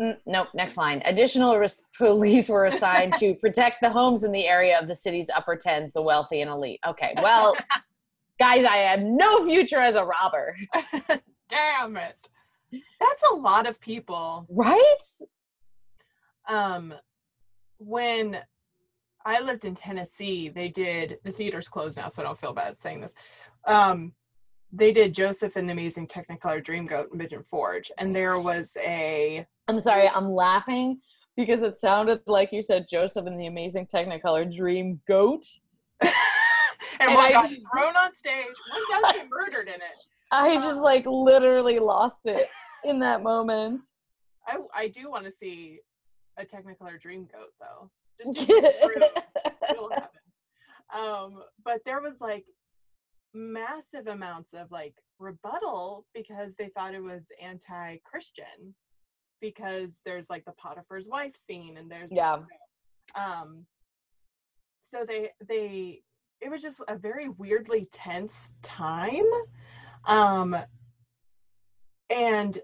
[0.00, 1.00] Mm, nope, next line.
[1.04, 5.30] Additional res- police were assigned to protect the homes in the area of the city's
[5.30, 6.80] upper tens, the wealthy and elite.
[6.86, 7.56] Okay, well,
[8.38, 10.56] guys, I have no future as a robber.
[11.48, 12.28] Damn it.
[12.72, 14.46] That's a lot of people.
[14.50, 14.96] Right?
[16.48, 16.94] Um
[17.78, 18.38] when
[19.24, 22.78] I lived in Tennessee, they did the theater's closed now, so I don't feel bad
[22.80, 23.14] saying this.
[23.66, 24.12] Um
[24.76, 29.46] they did Joseph and the Amazing Technicolor Dreamcoat in Pigeon Forge, and there was a.
[29.68, 31.00] I'm sorry, I'm laughing
[31.36, 35.44] because it sounded like you said Joseph and the Amazing Technicolor Dream Goat.
[36.02, 36.12] and,
[37.00, 38.54] and one I got just, thrown on stage.
[38.70, 40.02] One does get murdered in it.
[40.30, 42.48] I just like literally lost it
[42.84, 43.86] in that moment.
[44.46, 45.80] I I do want to see
[46.38, 47.90] a Technicolor Dream Goat though.
[48.18, 49.02] Just get through.
[49.70, 50.20] it'll happen.
[50.96, 52.44] Um, but there was like
[53.36, 58.74] massive amounts of like rebuttal because they thought it was anti-Christian
[59.40, 62.38] because there's like the Potiphar's wife scene and there's yeah.
[63.14, 63.66] um
[64.82, 66.00] so they they
[66.40, 69.24] it was just a very weirdly tense time
[70.06, 70.56] um
[72.10, 72.58] and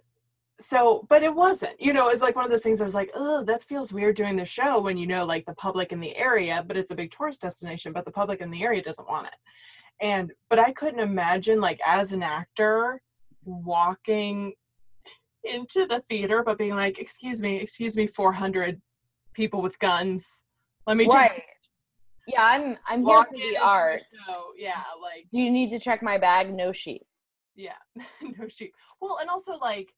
[0.60, 3.10] so but it wasn't you know it's like one of those things i was like
[3.14, 6.14] oh that feels weird doing the show when you know like the public in the
[6.16, 9.26] area but it's a big tourist destination but the public in the area doesn't want
[9.26, 9.34] it
[10.00, 13.00] and but i couldn't imagine like as an actor
[13.44, 14.52] walking
[15.44, 18.80] into the theater but being like excuse me excuse me 400
[19.32, 20.44] people with guns.
[20.86, 21.30] Let me right.
[21.30, 21.42] Just
[22.28, 24.02] yeah i'm i'm here for the art.
[24.08, 26.54] so yeah like do you need to check my bag?
[26.54, 27.02] No sheep.
[27.56, 27.72] Yeah
[28.38, 28.74] no sheep.
[29.00, 29.92] Well and also like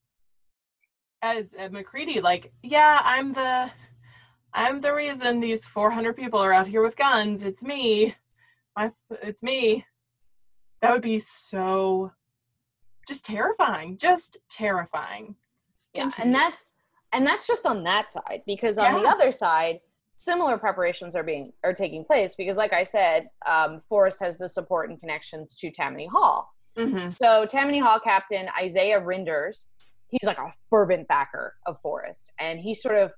[1.21, 3.71] as uh, macready like yeah i'm the
[4.53, 7.43] i'm the reason these 400 people are out here with guns.
[7.43, 8.15] It's me
[8.75, 9.85] my it's me
[10.81, 12.11] that would be so
[13.07, 15.35] just terrifying just terrifying
[15.93, 16.25] yeah Continue.
[16.25, 16.75] and that's
[17.13, 18.99] and that's just on that side because on yeah.
[18.99, 19.79] the other side
[20.17, 24.47] similar preparations are being are taking place because like i said um, forrest has the
[24.47, 27.11] support and connections to tammany hall mm-hmm.
[27.11, 29.65] so tammany hall captain isaiah rynders
[30.07, 33.13] he's like a fervent backer of forrest and he's sort of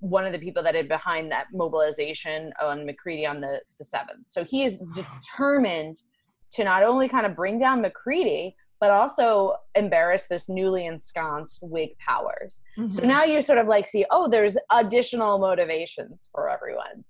[0.00, 4.26] one of the people that had behind that mobilization on macready on the, the 7th
[4.26, 6.00] so he is determined
[6.50, 11.90] to not only kind of bring down Macready, but also embarrass this newly ensconced Whig
[11.98, 12.62] powers.
[12.88, 13.04] So Mhm.
[13.04, 17.04] now you sort of like see, oh, there's additional motivations for everyone.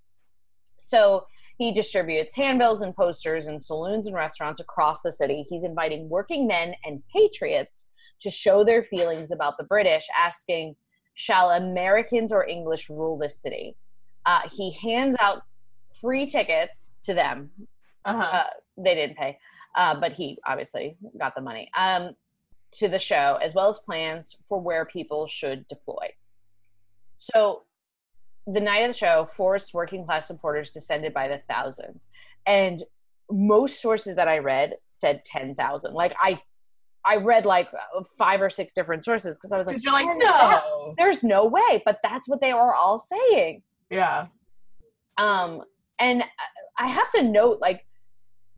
[0.79, 1.27] So
[1.59, 5.45] he distributes handbills and posters in saloons and restaurants across the city.
[5.49, 7.87] He's inviting working men and patriots
[8.23, 10.75] to show their feelings about the British, asking,
[11.19, 13.75] Shall Americans or English rule this city?
[14.25, 15.43] Uh, he hands out
[16.01, 17.51] free tickets to them.
[18.05, 18.23] uh-huh.
[18.23, 18.45] Uh,
[18.77, 19.37] they didn't pay,
[19.75, 22.15] uh, but he obviously got the money um,
[22.71, 26.07] to the show, as well as plans for where people should deploy.
[27.17, 27.65] So,
[28.47, 32.07] the night of the show, forced working class supporters descended by the thousands,
[32.47, 32.81] and
[33.29, 35.95] most sources that I read said ten thousand.
[35.95, 36.41] Like I,
[37.09, 37.69] I read like
[38.19, 40.19] five or six different sources because I was like, you're like, 10,000?
[40.21, 40.95] no.
[40.99, 43.63] there's no way, but that's what they were all saying.
[43.91, 44.27] Yeah.
[45.17, 45.63] um
[45.99, 46.23] and
[46.79, 47.87] i have to note like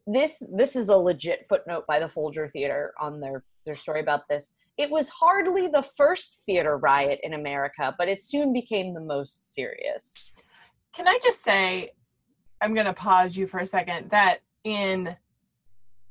[0.06, 4.28] this this is a legit footnote by the folger theater on their their story about
[4.28, 9.00] this it was hardly the first theater riot in america but it soon became the
[9.00, 10.32] most serious
[10.92, 11.90] Can I just say,
[12.60, 15.16] I'm going to pause you for a second, that in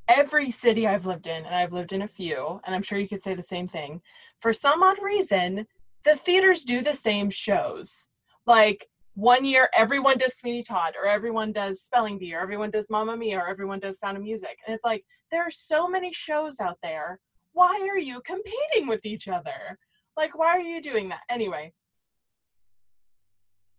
[0.09, 3.07] every city I've lived in, and I've lived in a few, and I'm sure you
[3.07, 4.01] could say the same thing,
[4.39, 5.65] for some odd reason,
[6.03, 8.07] the theaters do the same shows.
[8.45, 12.89] Like one year, everyone does Sweeney Todd, or everyone does Spelling Bee, or everyone does
[12.89, 14.57] Mamma Mia, or everyone does Sound of Music.
[14.65, 17.19] And it's like, there are so many shows out there.
[17.53, 19.77] Why are you competing with each other?
[20.17, 21.21] Like, why are you doing that?
[21.29, 21.73] Anyway,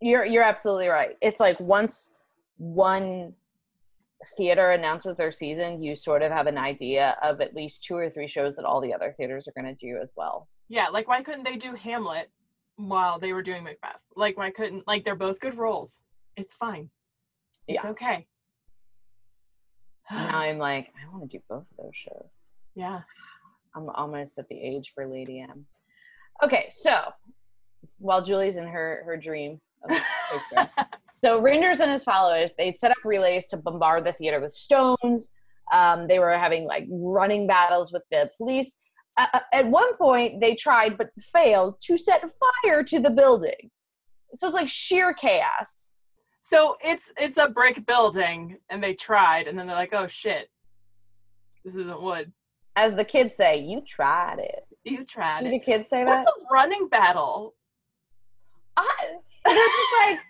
[0.01, 2.11] you're you're absolutely right it's like once
[2.57, 3.33] one
[4.37, 8.09] theater announces their season you sort of have an idea of at least two or
[8.11, 11.09] three shows that all the other theaters are going to do as well Yeah, like
[11.09, 12.31] why couldn't they do Hamlet
[12.77, 14.01] while they were doing Macbeth?
[14.17, 16.01] Like why couldn't like they're both good roles.
[16.37, 16.91] It's fine.
[17.67, 17.91] It's Yeah.
[17.91, 18.27] okay.
[20.11, 22.37] now i'm like i want to do both of those shows
[22.75, 23.01] yeah.
[23.75, 25.65] I'm almost at the age for Lady M.
[26.43, 27.13] Okay, so
[27.99, 29.97] while Julie's in her her dream of
[30.31, 30.71] Shakespeare,
[31.23, 35.35] so Rynders and his followers they set up relays to bombard the theater with stones.
[35.73, 38.81] Um, they were having like running battles with the police.
[39.17, 42.23] Uh, uh, at one point, they tried but failed to set
[42.65, 43.71] fire to the building.
[44.33, 45.91] So it's like sheer chaos.
[46.41, 50.49] So it's it's a brick building and they tried and then they're like, oh shit.
[51.65, 52.33] This isn't wood.
[52.77, 56.25] As the kids say, "You tried it." You tried Do the kids say that?
[56.25, 57.55] What's a running battle?
[58.77, 58.95] I,
[59.45, 60.21] they're just like,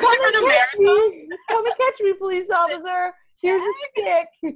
[0.00, 1.06] Come Come and catch America.
[1.08, 1.28] me.
[1.48, 3.12] Come and catch me, police officer.
[3.40, 4.54] Here's a stick.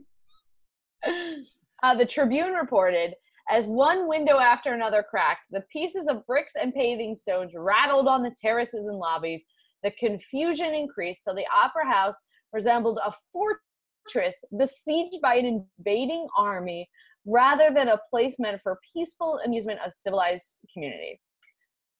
[1.82, 3.14] Uh, the Tribune reported
[3.50, 8.22] as one window after another cracked, the pieces of bricks and paving stones rattled on
[8.22, 9.44] the terraces and lobbies.
[9.82, 16.88] The confusion increased till the Opera House resembled a fortress besieged by an invading army
[17.26, 21.20] rather than a place meant for peaceful amusement of civilized community.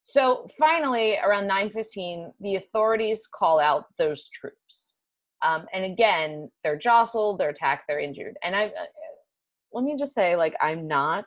[0.06, 4.98] So finally, around 9:15, the authorities call out those troops,
[5.40, 8.36] um, and again, they're jostled, they're attacked, they're injured.
[8.42, 8.84] And I, uh,
[9.72, 11.24] let me just say, like, I'm not,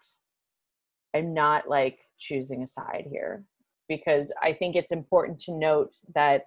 [1.16, 3.44] I'm not like choosing a side here
[3.90, 6.46] because I think it's important to note that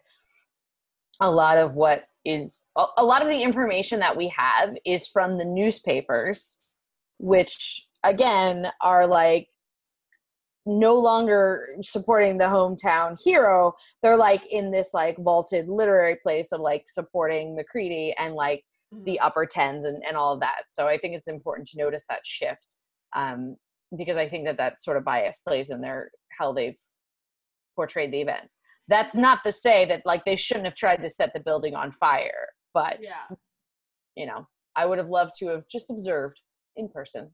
[1.20, 5.08] a lot of what is a, a lot of the information that we have is
[5.08, 6.62] from the newspapers,
[7.18, 9.48] which again are like
[10.66, 13.72] no longer supporting the hometown hero.
[14.02, 18.64] They're like in this like vaulted literary place of like supporting macready and like
[19.04, 20.62] the upper tens and, and all of that.
[20.70, 22.76] So i think it's important to notice that shift
[23.14, 23.56] um,
[23.96, 26.78] because i think that that sort of bias plays in their how they've
[27.76, 28.58] portrayed the events.
[28.88, 31.92] That's not to say that like they shouldn't have tried to set the building on
[31.92, 33.36] fire but Yeah.
[34.16, 34.46] you know
[34.76, 36.40] i would have loved to have just observed
[36.76, 37.30] in person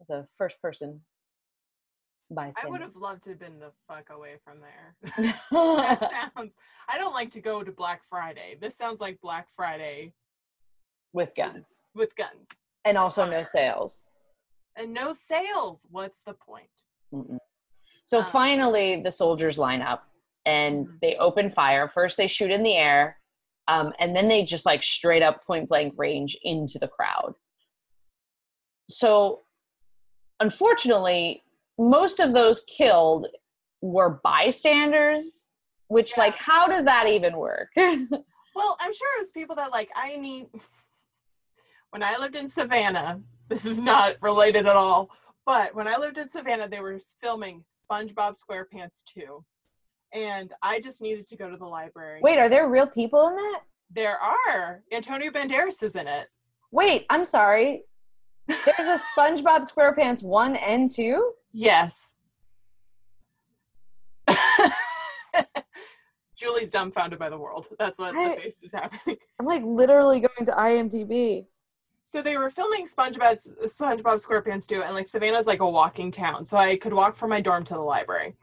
[0.00, 1.00] as a first person
[2.32, 4.94] bystander I would have loved to have been the fuck away from there.
[5.50, 6.56] that sounds
[6.88, 8.56] I don't like to go to Black Friday.
[8.60, 10.12] This sounds like Black Friday
[11.12, 12.48] with guns with guns.
[12.84, 14.08] and also no sales
[14.76, 15.86] And no sales.
[15.90, 16.70] What's the point?
[17.14, 17.38] Mm-mm.
[18.04, 20.08] so Um, finally the soldiers line up
[20.46, 21.00] and Mhm.
[21.02, 23.18] they open fire first they shoot in the air
[23.68, 27.34] um, and then they just like straight up point blank range into the crowd
[28.88, 29.42] so
[30.40, 31.42] unfortunately
[31.78, 33.26] most of those killed
[33.80, 35.44] were bystanders
[35.88, 36.24] which Yeah.
[36.24, 37.68] like how does that even work
[38.54, 40.46] Well, I'm sure it was people that like I mean
[41.90, 45.10] when I lived in Savannah, this is not related at all,
[45.46, 49.44] but when I lived in Savannah, they were filming SpongeBob SquarePants 2.
[50.14, 52.20] And I just needed to go to the library.
[52.22, 53.60] wait are there real people in that
[53.90, 54.82] There are.
[54.92, 56.28] Antonio Banderas is in it.
[56.70, 57.84] wait i'm sorry
[58.48, 61.32] There's a SpongeBob SquarePants one and two.
[61.52, 62.14] Yes.
[66.36, 67.68] Julie's dumbfounded by the world.
[67.78, 69.16] That's what I- the face is happening.
[69.40, 71.46] I'm like literally going to IMDb.
[72.04, 76.44] So they were filming SpongeBob SpongeBob SquarePants 2, and like Savannah's like a walking town,
[76.44, 78.34] so I could walk from my dorm to the library.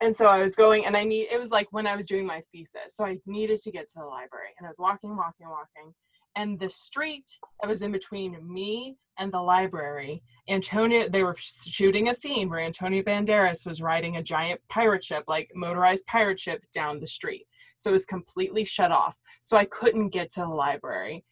[0.00, 2.24] And so I was going, and I need it was like when I was doing
[2.24, 5.48] my thesis, so I needed to get to the library, and I was walking, walking,
[5.48, 5.92] walking,
[6.36, 12.08] and the street that was in between me and the library, Antonio, they were shooting
[12.08, 16.64] a scene where Antonio Banderas was riding a giant pirate ship, like motorized pirate ship,
[16.72, 17.46] down the street.
[17.76, 21.24] So it was completely shut off, so I couldn't get to the library.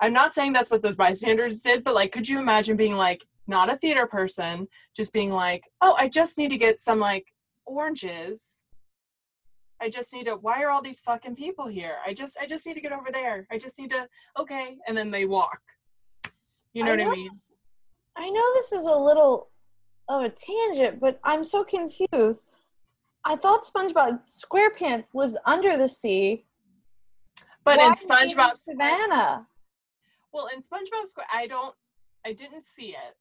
[0.00, 3.24] I'm not saying that's what those bystanders did, but like, could you imagine being like,
[3.46, 7.26] not a theater person, just being like, oh, I just need to get some like
[7.66, 8.61] oranges.
[9.82, 11.96] I just need to, why are all these fucking people here?
[12.06, 13.48] I just, I just need to get over there.
[13.50, 14.08] I just need to,
[14.38, 14.76] okay.
[14.86, 15.60] And then they walk.
[16.72, 17.28] You know what I mean?
[17.28, 17.56] this-
[18.16, 19.50] I know this is a little
[20.08, 22.46] of a tangent, but I'm so confused.
[23.24, 26.44] I thought SpongeBob SquarePants lives under the sea.
[27.64, 29.46] But Why in SpongeBob, Savannah.
[30.32, 31.74] well, in SpongeBob Square, I don't,
[32.26, 33.16] I didn't see it.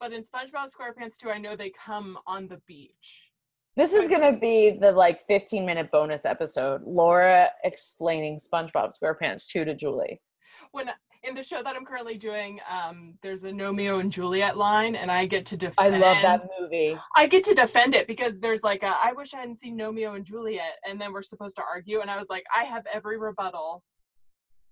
[0.00, 3.27] But in SpongeBob SquarePants 2, I know they come on the beach.
[3.78, 6.82] This is gonna be the like 15 minute bonus episode.
[6.84, 10.20] Laura explaining SpongeBob SquarePants 2 to Julie.
[10.72, 10.90] when
[11.22, 15.12] in the show that I'm currently doing, um, there's a Romeo and Juliet line, and
[15.12, 15.94] I get to defend.
[15.94, 16.96] I love that movie.
[17.14, 20.14] I get to defend it because there's like a, I wish I hadn't seen Romeo
[20.14, 23.16] and Juliet, and then we're supposed to argue, and I was like, I have every
[23.16, 23.84] rebuttal.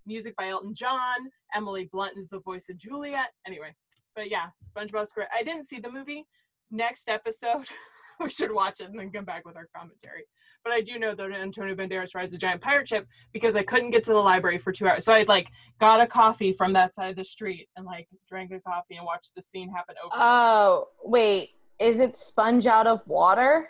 [0.05, 1.31] Music by Elton John.
[1.55, 3.29] Emily Blunt is the voice of Juliet.
[3.47, 3.73] Anyway,
[4.17, 5.29] but yeah, SpongeBob Square.
[5.37, 6.27] I didn't see the movie.
[6.73, 7.69] Next episode,
[8.21, 10.25] we should watch it and then come back with our commentary.
[10.65, 13.91] But I do know that Antonio Banderas rides a giant pirate ship because I couldn't
[13.91, 15.05] get to the library for two hours.
[15.05, 15.49] So I like
[15.79, 19.07] got a coffee from that side of the street and like drank a coffee and
[19.07, 20.13] watched the scene happen over.
[20.15, 21.51] Oh, wait.
[21.79, 23.69] Is it sponge out of water?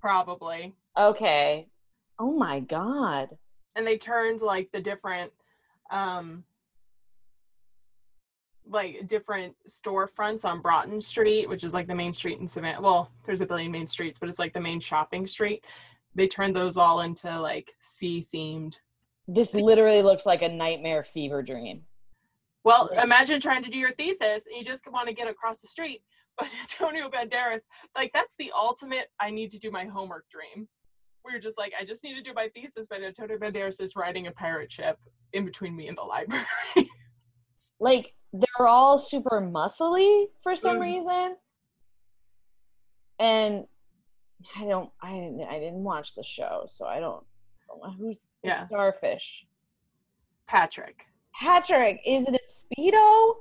[0.00, 0.74] probably.
[0.96, 1.66] Okay.
[2.20, 3.36] Oh my god.
[3.76, 5.32] and they turned like the different
[5.90, 6.44] um
[8.68, 12.80] like different storefronts on Broughton Street, which is like the main street in Savannah.
[12.80, 15.64] Well, there's a billion main streets, but it's like the main shopping street.
[16.14, 18.78] They turned those all into like sea themed.
[19.26, 21.82] This literally looks like a nightmare fever dream.
[22.64, 23.04] Well, Right.
[23.04, 26.02] imagine trying to do your thesis and you just want to get across the street.
[26.38, 27.62] But Antonio Banderas,
[27.96, 30.68] like that's the ultimate I need to do my homework dream.
[31.22, 33.96] Where you're just like, I just need to do my thesis, but Antonio Banderas is
[33.96, 34.98] riding a pirate ship
[35.32, 36.44] in between me and the library.
[37.80, 40.80] Like they're all super muscly for some Mm.
[40.82, 41.36] reason.
[43.18, 43.66] And
[44.56, 47.24] I don't I didn't I didn't watch the show, so I don't,
[47.66, 48.66] don't know who's the Yeah.
[48.66, 49.46] starfish.
[50.46, 51.06] Patrick.
[51.34, 53.34] Patrick, is it a speedo?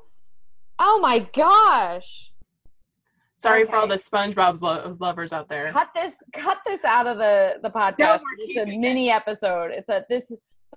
[0.80, 2.32] Oh my gosh.
[3.34, 5.72] Sorry for all the SpongeBob's lo- lovers out there.
[5.72, 9.90] cut this cut this out of the the podcast we're it's a mini episode it's
[9.90, 10.32] a this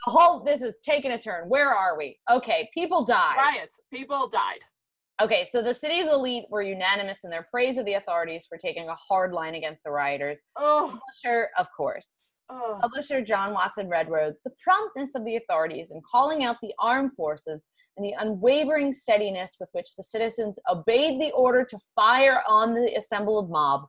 [0.07, 3.79] the whole this is taking a turn where are we okay people died Riots.
[3.93, 4.61] People died.
[5.23, 8.89] okay so the city's elite were unanimous in their praise of the authorities for taking
[8.89, 12.79] a hard line against the rioters Oh, publisher of course oh.
[12.81, 17.67] publisher john watson redroad the promptness of the authorities in calling out the armed forces
[17.97, 22.95] and the unwavering steadiness with which the citizens obeyed the order to fire on the
[22.97, 23.83] assembled mob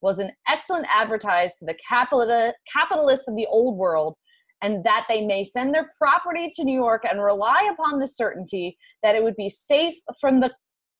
[0.00, 4.14] was an excellent advertise to the capital- capitalists of the old world
[4.62, 8.76] and that they may send their property to New York and rely upon the certainty
[9.02, 10.52] that it would be safe from the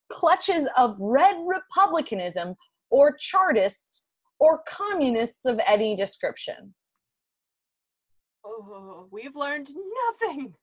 [0.09, 2.55] clutches of red republicanism
[2.89, 4.07] or chartists
[4.39, 6.73] or communists of any description.
[8.45, 9.69] oh, we've learned
[10.07, 10.53] nothing.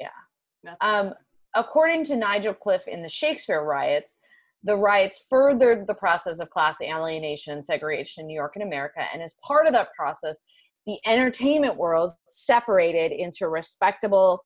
[0.00, 0.08] Yeah.
[0.64, 0.78] Nothing.
[0.80, 1.14] Um,
[1.54, 4.18] according to Nigel Cliff in the Shakespeare riots,
[4.64, 9.04] the riots furthered the process of class alienation and segregation in New York and America.
[9.12, 10.42] And as part of that process,
[10.86, 14.44] the entertainment world separated into respectable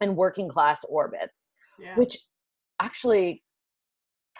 [0.00, 1.96] and working class orbits, yeah.
[1.96, 2.18] which
[2.80, 3.42] actually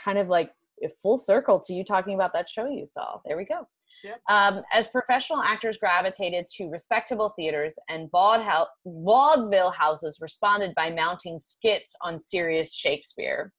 [0.02, 0.52] kind of like
[0.84, 3.18] a full circle to you talking about that show you saw.
[3.24, 3.66] There we go.
[4.04, 4.20] Yep.
[4.30, 11.40] Um, as professional actors gravitated to respectable theaters and vaudeville, vaudeville houses responded by mounting
[11.40, 13.52] skits on serious Shakespeare.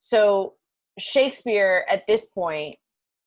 [0.00, 0.54] So,
[0.98, 2.76] Shakespeare at this point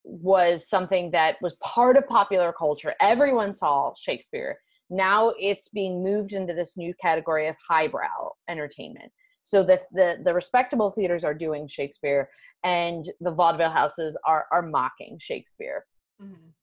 [0.04, 2.94] was something that was part of popular culture.
[3.02, 4.58] Everyone saw Shakespeare.
[4.90, 9.12] Now it's being moved into this new category of highbrow entertainment.
[9.44, 12.30] So the, the the respectable theaters are doing Shakespeare,
[12.64, 15.86] and the vaudeville houses are are mocking Shakespeare
[16.22, 16.54] Mhm.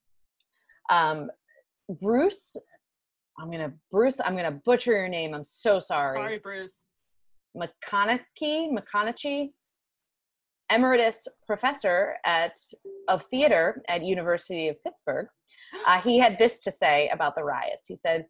[0.91, 1.31] um
[2.01, 2.57] bruce
[3.39, 6.85] i'm gonna bruce i'm gonna butcher your name i'm so sorry, Sorry, Bruce.
[7.57, 9.53] McConaughey, McConaughey,
[10.71, 12.57] emeritus professor at
[13.09, 15.29] of theater at University of Pittsburgh,
[15.87, 17.87] uh, he had this to say about the riots.
[17.89, 18.27] He said,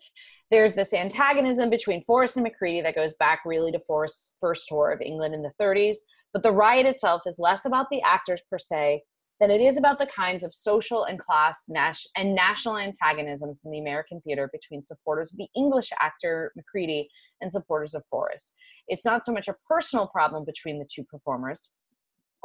[0.51, 4.91] "There's this antagonism between Forrest and Macready that goes back really to Forrest's first tour
[4.91, 5.99] of England in the 30s,
[6.33, 9.03] but the riot itself is less about the actors per se
[9.41, 13.71] than it is about the kinds of social and class nas- and national antagonisms in
[13.71, 17.09] the American theater between supporters of the English actor Macready
[17.41, 18.57] and supporters of Forrest.
[18.87, 21.69] It's not so much a personal problem between the two performers,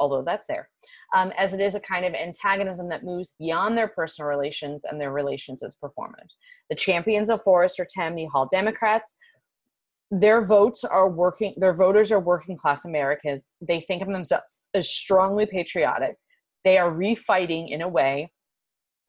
[0.00, 0.68] although that's there,
[1.14, 5.00] um, as it is a kind of antagonism that moves beyond their personal relations and
[5.00, 6.36] their relations as performers.
[6.68, 9.16] The champions of Forrest are Tammany Hall Democrats.
[10.10, 13.44] Their votes are working, their voters are working class Americans.
[13.60, 16.16] They think of themselves as strongly patriotic
[16.64, 18.32] they are refighting in a way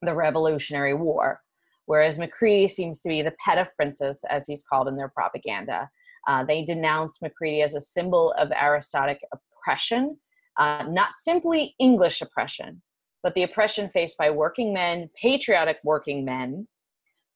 [0.01, 1.41] the Revolutionary War,
[1.85, 5.89] whereas Macready seems to be the pet of princes, as he's called in their propaganda.
[6.27, 10.17] Uh, they denounce Macready as a symbol of aristocratic oppression,
[10.57, 12.81] uh, not simply English oppression,
[13.23, 16.67] but the oppression faced by working men, patriotic working men,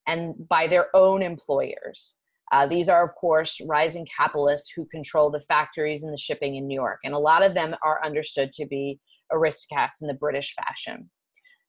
[0.07, 2.15] and by their own employers.
[2.51, 6.67] Uh, these are, of course, rising capitalists who control the factories and the shipping in
[6.67, 6.99] New York.
[7.03, 8.99] And a lot of them are understood to be
[9.31, 11.09] aristocrats in the British fashion.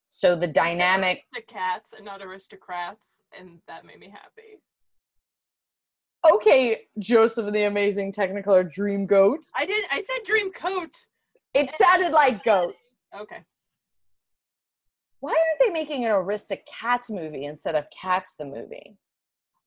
[0.09, 4.61] So the dynamic aristocrats and not aristocrats, and that made me happy.
[6.33, 9.41] Okay, Joseph and the Amazing Technicolor Dream Goat.
[9.57, 10.93] I did I said dream coat.
[11.57, 12.77] It sounded like goat.
[13.19, 13.43] Okay.
[15.21, 18.99] Why aren't they making an Aristocats movie instead of Cats the movie?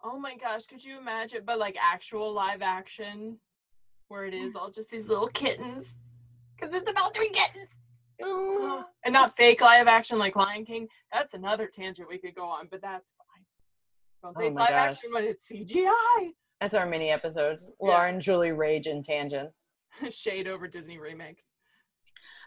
[0.03, 1.41] Oh my gosh, could you imagine?
[1.45, 3.37] But like actual live action,
[4.07, 5.87] where it is all just these little kittens,
[6.55, 7.69] because it's about three kittens.
[9.05, 10.87] and not fake live action like Lion King.
[11.11, 13.45] That's another tangent we could go on, but that's fine.
[14.21, 14.95] Don't say Oh it's live gosh.
[14.95, 16.31] action when it's CGI.
[16.61, 17.59] That's our mini episode.
[17.61, 17.87] Yeah.
[17.87, 19.69] Lauren Julie Rage and Tangents.
[20.11, 21.45] Shade over Disney remakes.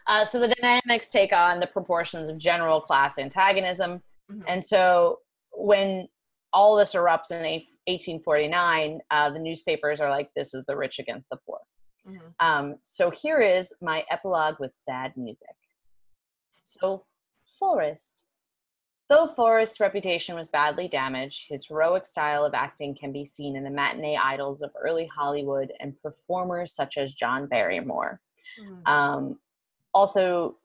[0.07, 4.01] Uh, so the dynamics take on the proportions of general class antagonism.
[4.31, 4.43] Mhm.
[4.47, 5.19] And so
[5.51, 6.07] when
[6.51, 7.43] all this erupts in
[7.87, 11.59] 1849, uh, the newspapers are like, this is the rich against the poor.
[12.07, 12.33] Mhm.
[12.39, 15.55] Um, so here is my epilogue with sad music.
[16.63, 17.05] So,
[17.59, 18.23] Forrest.
[19.09, 23.63] Though Forrest's reputation was badly damaged, his heroic style of acting can be seen in
[23.63, 28.21] the matinee idols of early Hollywood and performers such as John Barrymore.
[28.59, 28.87] Mhm.
[28.87, 29.39] Um,
[29.93, 30.57] also,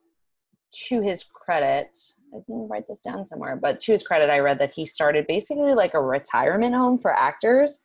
[0.87, 1.97] to his credit,
[2.33, 5.25] I didn't write this down somewhere, but to his credit, I read that he started
[5.27, 7.79] basically like a retirement home for actors.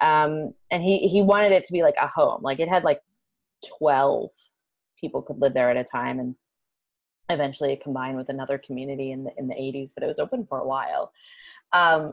[0.00, 2.42] Um, and he, he wanted it to be like a home.
[2.42, 3.00] Like it had like
[3.78, 4.30] 12
[4.98, 6.20] people could live there at a time.
[6.20, 6.34] And
[7.28, 10.46] eventually it combined with another community in the, in the 80s, but it was open
[10.46, 11.12] for a while.
[11.72, 12.12] Um,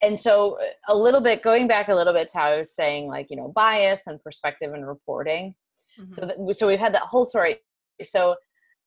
[0.00, 3.08] and so a little bit going back a little bit to how I was saying
[3.08, 5.54] like, you know, bias and perspective and reporting
[5.98, 6.12] Mhm.
[6.12, 7.60] so that, so we've had that whole story
[8.02, 8.34] so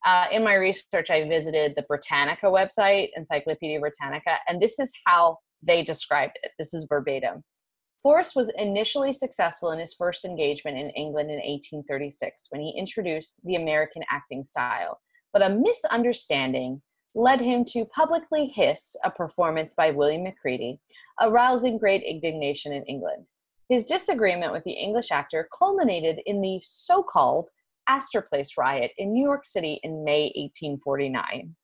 [0.06, 5.38] uh, in my research i visited the britannica website encyclopedia britannica and this is how
[5.64, 6.52] they described it.
[6.58, 7.44] This is verbatim.
[8.04, 13.42] Forrest was initially successful in his first engagement in england in 1836 when he introduced
[13.44, 15.00] the american acting style.
[15.34, 16.82] But a misunderstanding
[17.16, 20.80] led him to publicly hiss a performance by william macready
[21.20, 23.26] arousing great indignation in england.
[23.70, 27.50] His disagreement with the English actor culminated in the so called
[27.88, 31.56] Astor Place riot in New York City in May 1849.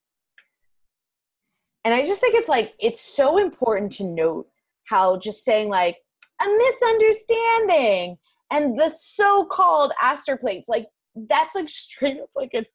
[1.86, 4.48] And I just think it's like, it's so important to note
[4.86, 5.98] how just saying, like,
[6.42, 8.18] a misunderstanding
[8.52, 10.88] and the so called Astor Place, like,
[11.30, 12.66] that's like straight up like a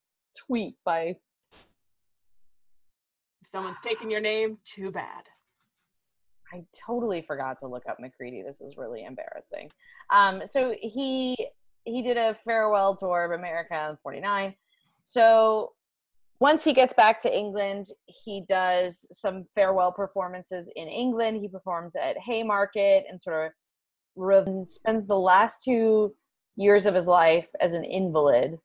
[0.46, 1.16] tweet by
[3.42, 5.24] If someone's taking your name, too bad.
[6.52, 8.42] I totally forgot to look up Macready.
[8.42, 9.70] This is really embarrassing.
[10.10, 11.36] Um, so he
[11.88, 14.54] he did a farewell tour of America in '49.
[15.00, 15.72] So
[16.40, 21.40] once he gets back to England, he does some farewell performances in England.
[21.40, 23.52] He performs at Haymarket and sort of
[24.14, 26.14] re- spends the last two
[26.56, 28.58] years of his life as an invalid.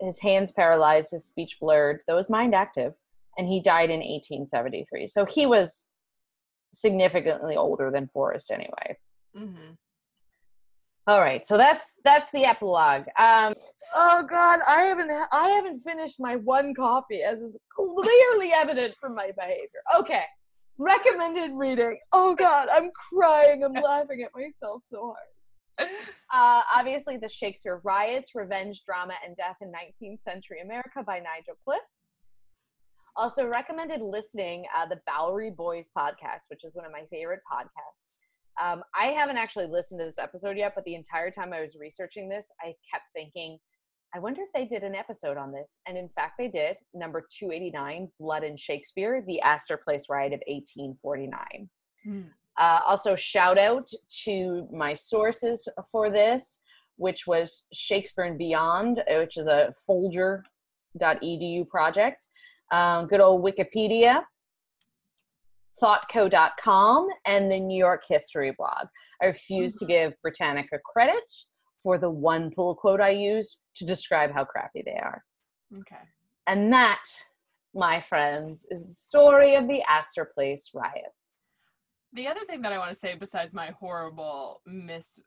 [0.00, 2.94] His hands paralyzed, his speech blurred, though his mind active,
[3.36, 5.06] and he died in 1873.
[5.08, 5.86] So he was
[6.74, 8.96] significantly older than Forrest anyway.
[9.36, 9.72] hmm
[11.06, 13.06] All right, so that's that's the epilogue.
[13.18, 13.52] Um,
[13.94, 19.14] oh God, I haven't I haven't finished my one coffee, as is clearly evident from
[19.14, 19.82] my behavior.
[19.98, 20.22] Okay,
[20.78, 21.98] recommended reading.
[22.12, 23.64] Oh God, I'm crying.
[23.64, 25.88] I'm laughing at myself so hard.
[26.32, 31.54] Uh, obviously, the Shakespeare riots, revenge, drama, and death in 19th century America by Nigel
[31.64, 31.80] Cliff.
[33.16, 38.12] Also recommended listening uh, the Bowery Boys podcast, which is one of my favorite podcasts.
[38.60, 41.76] Um, I haven't actually listened to this episode yet, but the entire time I was
[41.76, 43.58] researching this, I kept thinking,
[44.14, 45.80] I wonder if they did an episode on this.
[45.86, 46.76] And in fact, they did.
[46.92, 51.70] Number 289, Blood and Shakespeare, the Astor Place Riot of 1849.
[52.04, 52.22] Hmm.
[52.58, 53.88] Uh, also, shout out
[54.24, 56.60] to my sources for this,
[56.96, 62.28] which was Shakespeare and Beyond, uh, which is a Folger.edu project.
[62.70, 64.22] Um, good old Wikipedia,
[65.80, 68.86] thoughtco.com, and the New York History blog.
[69.22, 69.92] I refuse to mm-hmm.
[69.92, 71.30] give Britannica credit
[71.82, 75.22] for the one pull quote I use to describe how crappy they are.
[75.78, 76.02] Okay.
[76.46, 77.04] And that,
[77.74, 81.12] my friends, is the story of the Astor Place riot.
[82.12, 85.22] The other thing that I want to say, besides my horrible misdating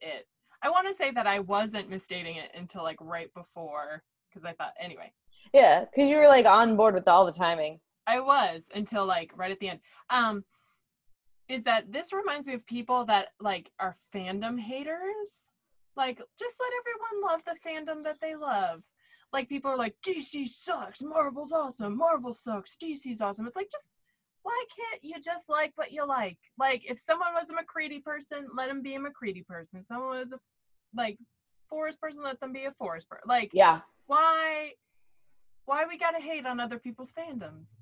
[0.00, 0.26] it,
[0.62, 4.52] I want to say that I wasn't misdating it until like right before, because I
[4.54, 5.12] thought, anyway,
[5.52, 7.80] Yeah, because you were like on board with all the timing.
[8.06, 9.80] I was until like right at the end.
[10.10, 10.44] Um,
[11.48, 15.50] is that this reminds me of people that like are fandom haters?
[15.96, 18.82] Like, just let everyone love the fandom that they love.
[19.32, 23.46] Like, people are like, DC sucks, Marvel's awesome, Marvel sucks, DC's awesome.
[23.46, 23.90] It's like, just
[24.42, 26.38] why can't you just like what you like?
[26.58, 29.82] Like, if someone was a Macready person, let them be a Macready person.
[29.82, 30.38] Someone was a
[30.94, 31.18] like
[31.68, 33.24] Forrest person, let them be a Forrest person.
[33.26, 33.80] Like, Yeah.
[34.06, 34.72] why
[35.64, 37.78] why we gotta hate on other people's fandoms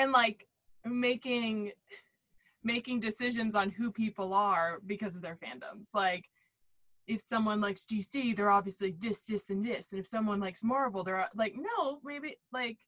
[0.00, 0.46] and like
[0.84, 1.72] making
[2.64, 6.24] making decisions on who people are because of their fandoms like
[7.06, 11.04] if someone likes dc they're obviously this this and this and if someone likes marvel
[11.04, 12.78] they're like no maybe like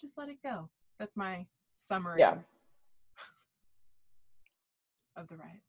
[0.00, 0.68] just let it go
[0.98, 1.44] that's my
[1.76, 2.34] summary Yeah.
[5.16, 5.62] of the riots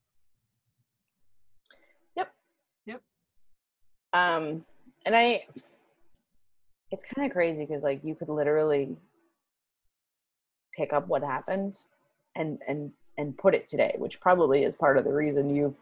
[2.15, 2.33] Yep.
[2.87, 3.01] Yep.
[4.13, 4.65] Um,
[5.05, 5.45] and I,
[6.89, 8.97] it's kind of crazy because like you could literally
[10.77, 11.83] pick up what happened
[12.35, 15.75] and and and put it today, which probably is part of the reason you've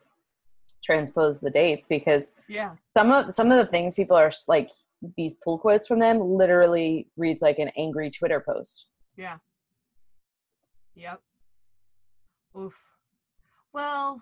[0.84, 4.70] transposed the dates because yeah some of some of the things people are like
[5.18, 8.88] these pull quotes from them literally reads like an angry Twitter post.
[9.18, 9.38] Yeah.
[10.96, 11.22] Yep.
[12.58, 12.82] Oof.
[13.74, 14.22] Well,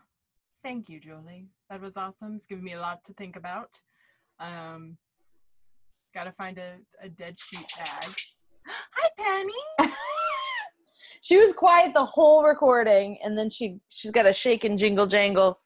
[0.63, 1.47] thank you, Julie.
[1.69, 2.35] That was awesome.
[2.35, 3.79] It's given me a lot to think about.
[4.39, 4.97] Um,
[6.13, 8.13] gotta find a, a dead sheet bag.
[8.67, 9.93] Hi, Penny.
[11.23, 15.07] she was quiet the whole recording, and then she she's got a shake and jingle
[15.07, 15.57] jangle.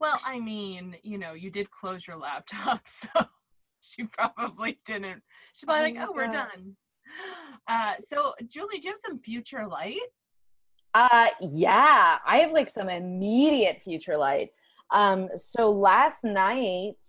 [0.00, 3.08] Well, I mean, you know, you did close your laptop, so
[3.80, 5.22] she probably didn't.
[5.54, 6.76] She's probably like, Oh my "Oh, we're done."
[7.68, 10.00] Uh, so, Julie, do you have some future light?
[10.94, 14.50] Uh yeah, I have like some immediate future light.
[14.90, 17.00] Um so last night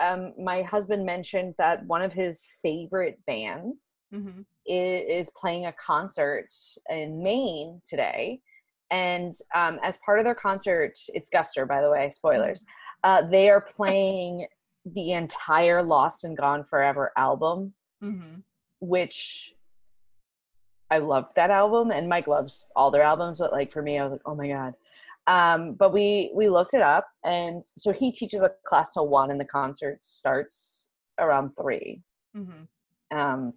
[0.00, 4.40] um my husband mentioned that one of his favorite bands Mm-hmm.
[4.66, 6.48] is, playing a concert
[6.88, 8.40] in Maine today.
[8.90, 12.64] And um as part of their concert, it's Guster by the way, spoilers.
[13.02, 14.46] Uh they are playing
[14.86, 18.40] the entire Lost and Gone Forever album Mm-hmm.
[18.80, 19.54] which
[20.90, 24.02] I loved that album and Mike loves all their albums, but like for me, I
[24.04, 24.74] was like, oh my God.
[25.26, 29.30] Um, but we we looked it up and so he teaches a class till one
[29.30, 30.88] and the concert starts
[31.18, 32.02] around three.
[32.36, 33.16] Mm-hmm.
[33.18, 33.54] Um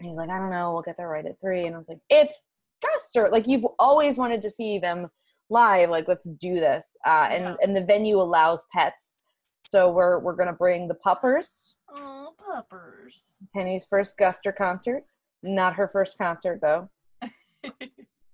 [0.00, 1.64] and he's like, I don't know, we'll get there right at three.
[1.64, 2.42] And I was like, it's
[2.82, 3.30] Guster.
[3.30, 5.08] Like you've always wanted to see them
[5.50, 5.90] live.
[5.90, 6.96] Like, let's do this.
[7.06, 7.54] Uh and, Yeah.
[7.62, 9.18] and the venue allows pets.
[9.66, 11.76] So we're we're gonna bring the puppers.
[11.94, 13.36] Oh, puppers.
[13.54, 15.04] Penny's first Guster concert.
[15.42, 16.88] Not her first concert though.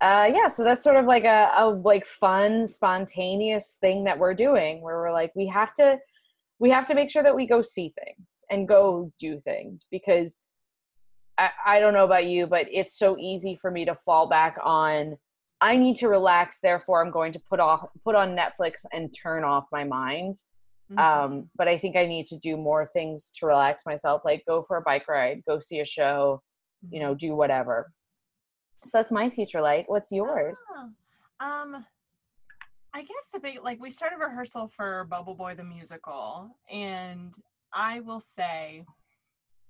[0.03, 4.35] Uh yeah, so that's sort of like a, a like fun, spontaneous thing that we're
[4.35, 5.97] doing where we're like, we have to
[6.59, 10.43] we have to make sure that we go see things and go do things because
[11.39, 14.59] I, I don't know about you, but it's so easy for me to fall back
[14.63, 15.17] on
[15.59, 19.43] I need to relax, therefore I'm going to put off put on Netflix and turn
[19.45, 20.37] off my mind.
[20.93, 20.99] Mhm.
[21.01, 24.63] um but i think i need to do more things to relax myself like go
[24.63, 26.41] for a bike ride go see a show
[26.91, 27.91] you know do whatever.
[28.87, 30.61] So that's my future light what's yours?
[30.77, 31.85] Ah, Um,
[32.95, 37.35] I guess the big like we started rehearsal for Bubble Boy the musical, and
[37.73, 38.85] I will say,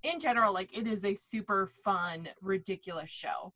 [0.06, 3.52] in general, like it is a super fun, ridiculous show.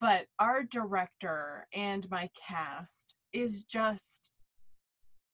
[0.00, 4.30] But our director and my cast is just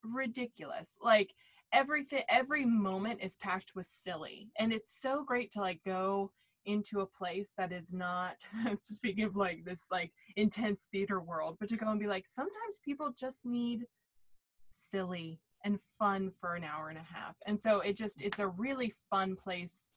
[0.04, 0.96] ridiculous.
[1.02, 1.34] Like
[1.72, 6.30] everything, every moment is packed with silly, and it's so great to like go
[6.66, 8.36] into a place that is not
[8.82, 12.78] speaking of like this like intense theater world, but to go and be like, sometimes
[12.84, 13.86] people just need
[14.70, 17.36] silly and fun for an hour and a half.
[17.46, 19.90] And so it just, it's a really fun place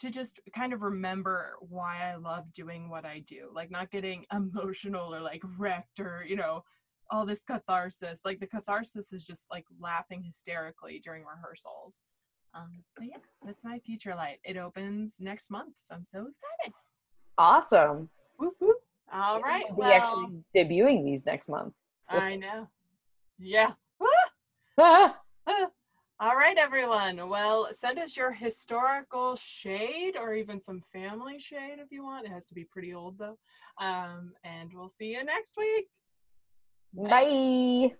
[0.00, 4.24] to just kind of remember why I love doing what I do, like not getting
[4.32, 6.64] emotional or like wrecked or, you know,
[7.10, 8.20] all this catharsis.
[8.24, 12.02] Like the catharsis is just like laughing hysterically during rehearsals.
[12.54, 14.38] Um, so yeah, that's my future light.
[14.44, 16.74] It opens next month, so I'm so excited.
[17.38, 18.08] Awesome.
[18.38, 18.76] Whoop, whoop.
[19.12, 19.64] All right.
[19.70, 21.74] We'll well, actually debuting these next month.
[22.08, 22.68] I know.
[23.38, 23.72] Yeah.
[24.78, 25.16] Ah!
[26.22, 27.30] All right, everyone.
[27.30, 32.26] Well, send us your historical shade or even some family shade if you want.
[32.26, 33.38] It has to be pretty old though.
[33.80, 35.86] Um, and we'll see you next week.
[36.92, 37.08] Bye.
[37.08, 37.94] historicalshade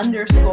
[0.00, 0.49] underscore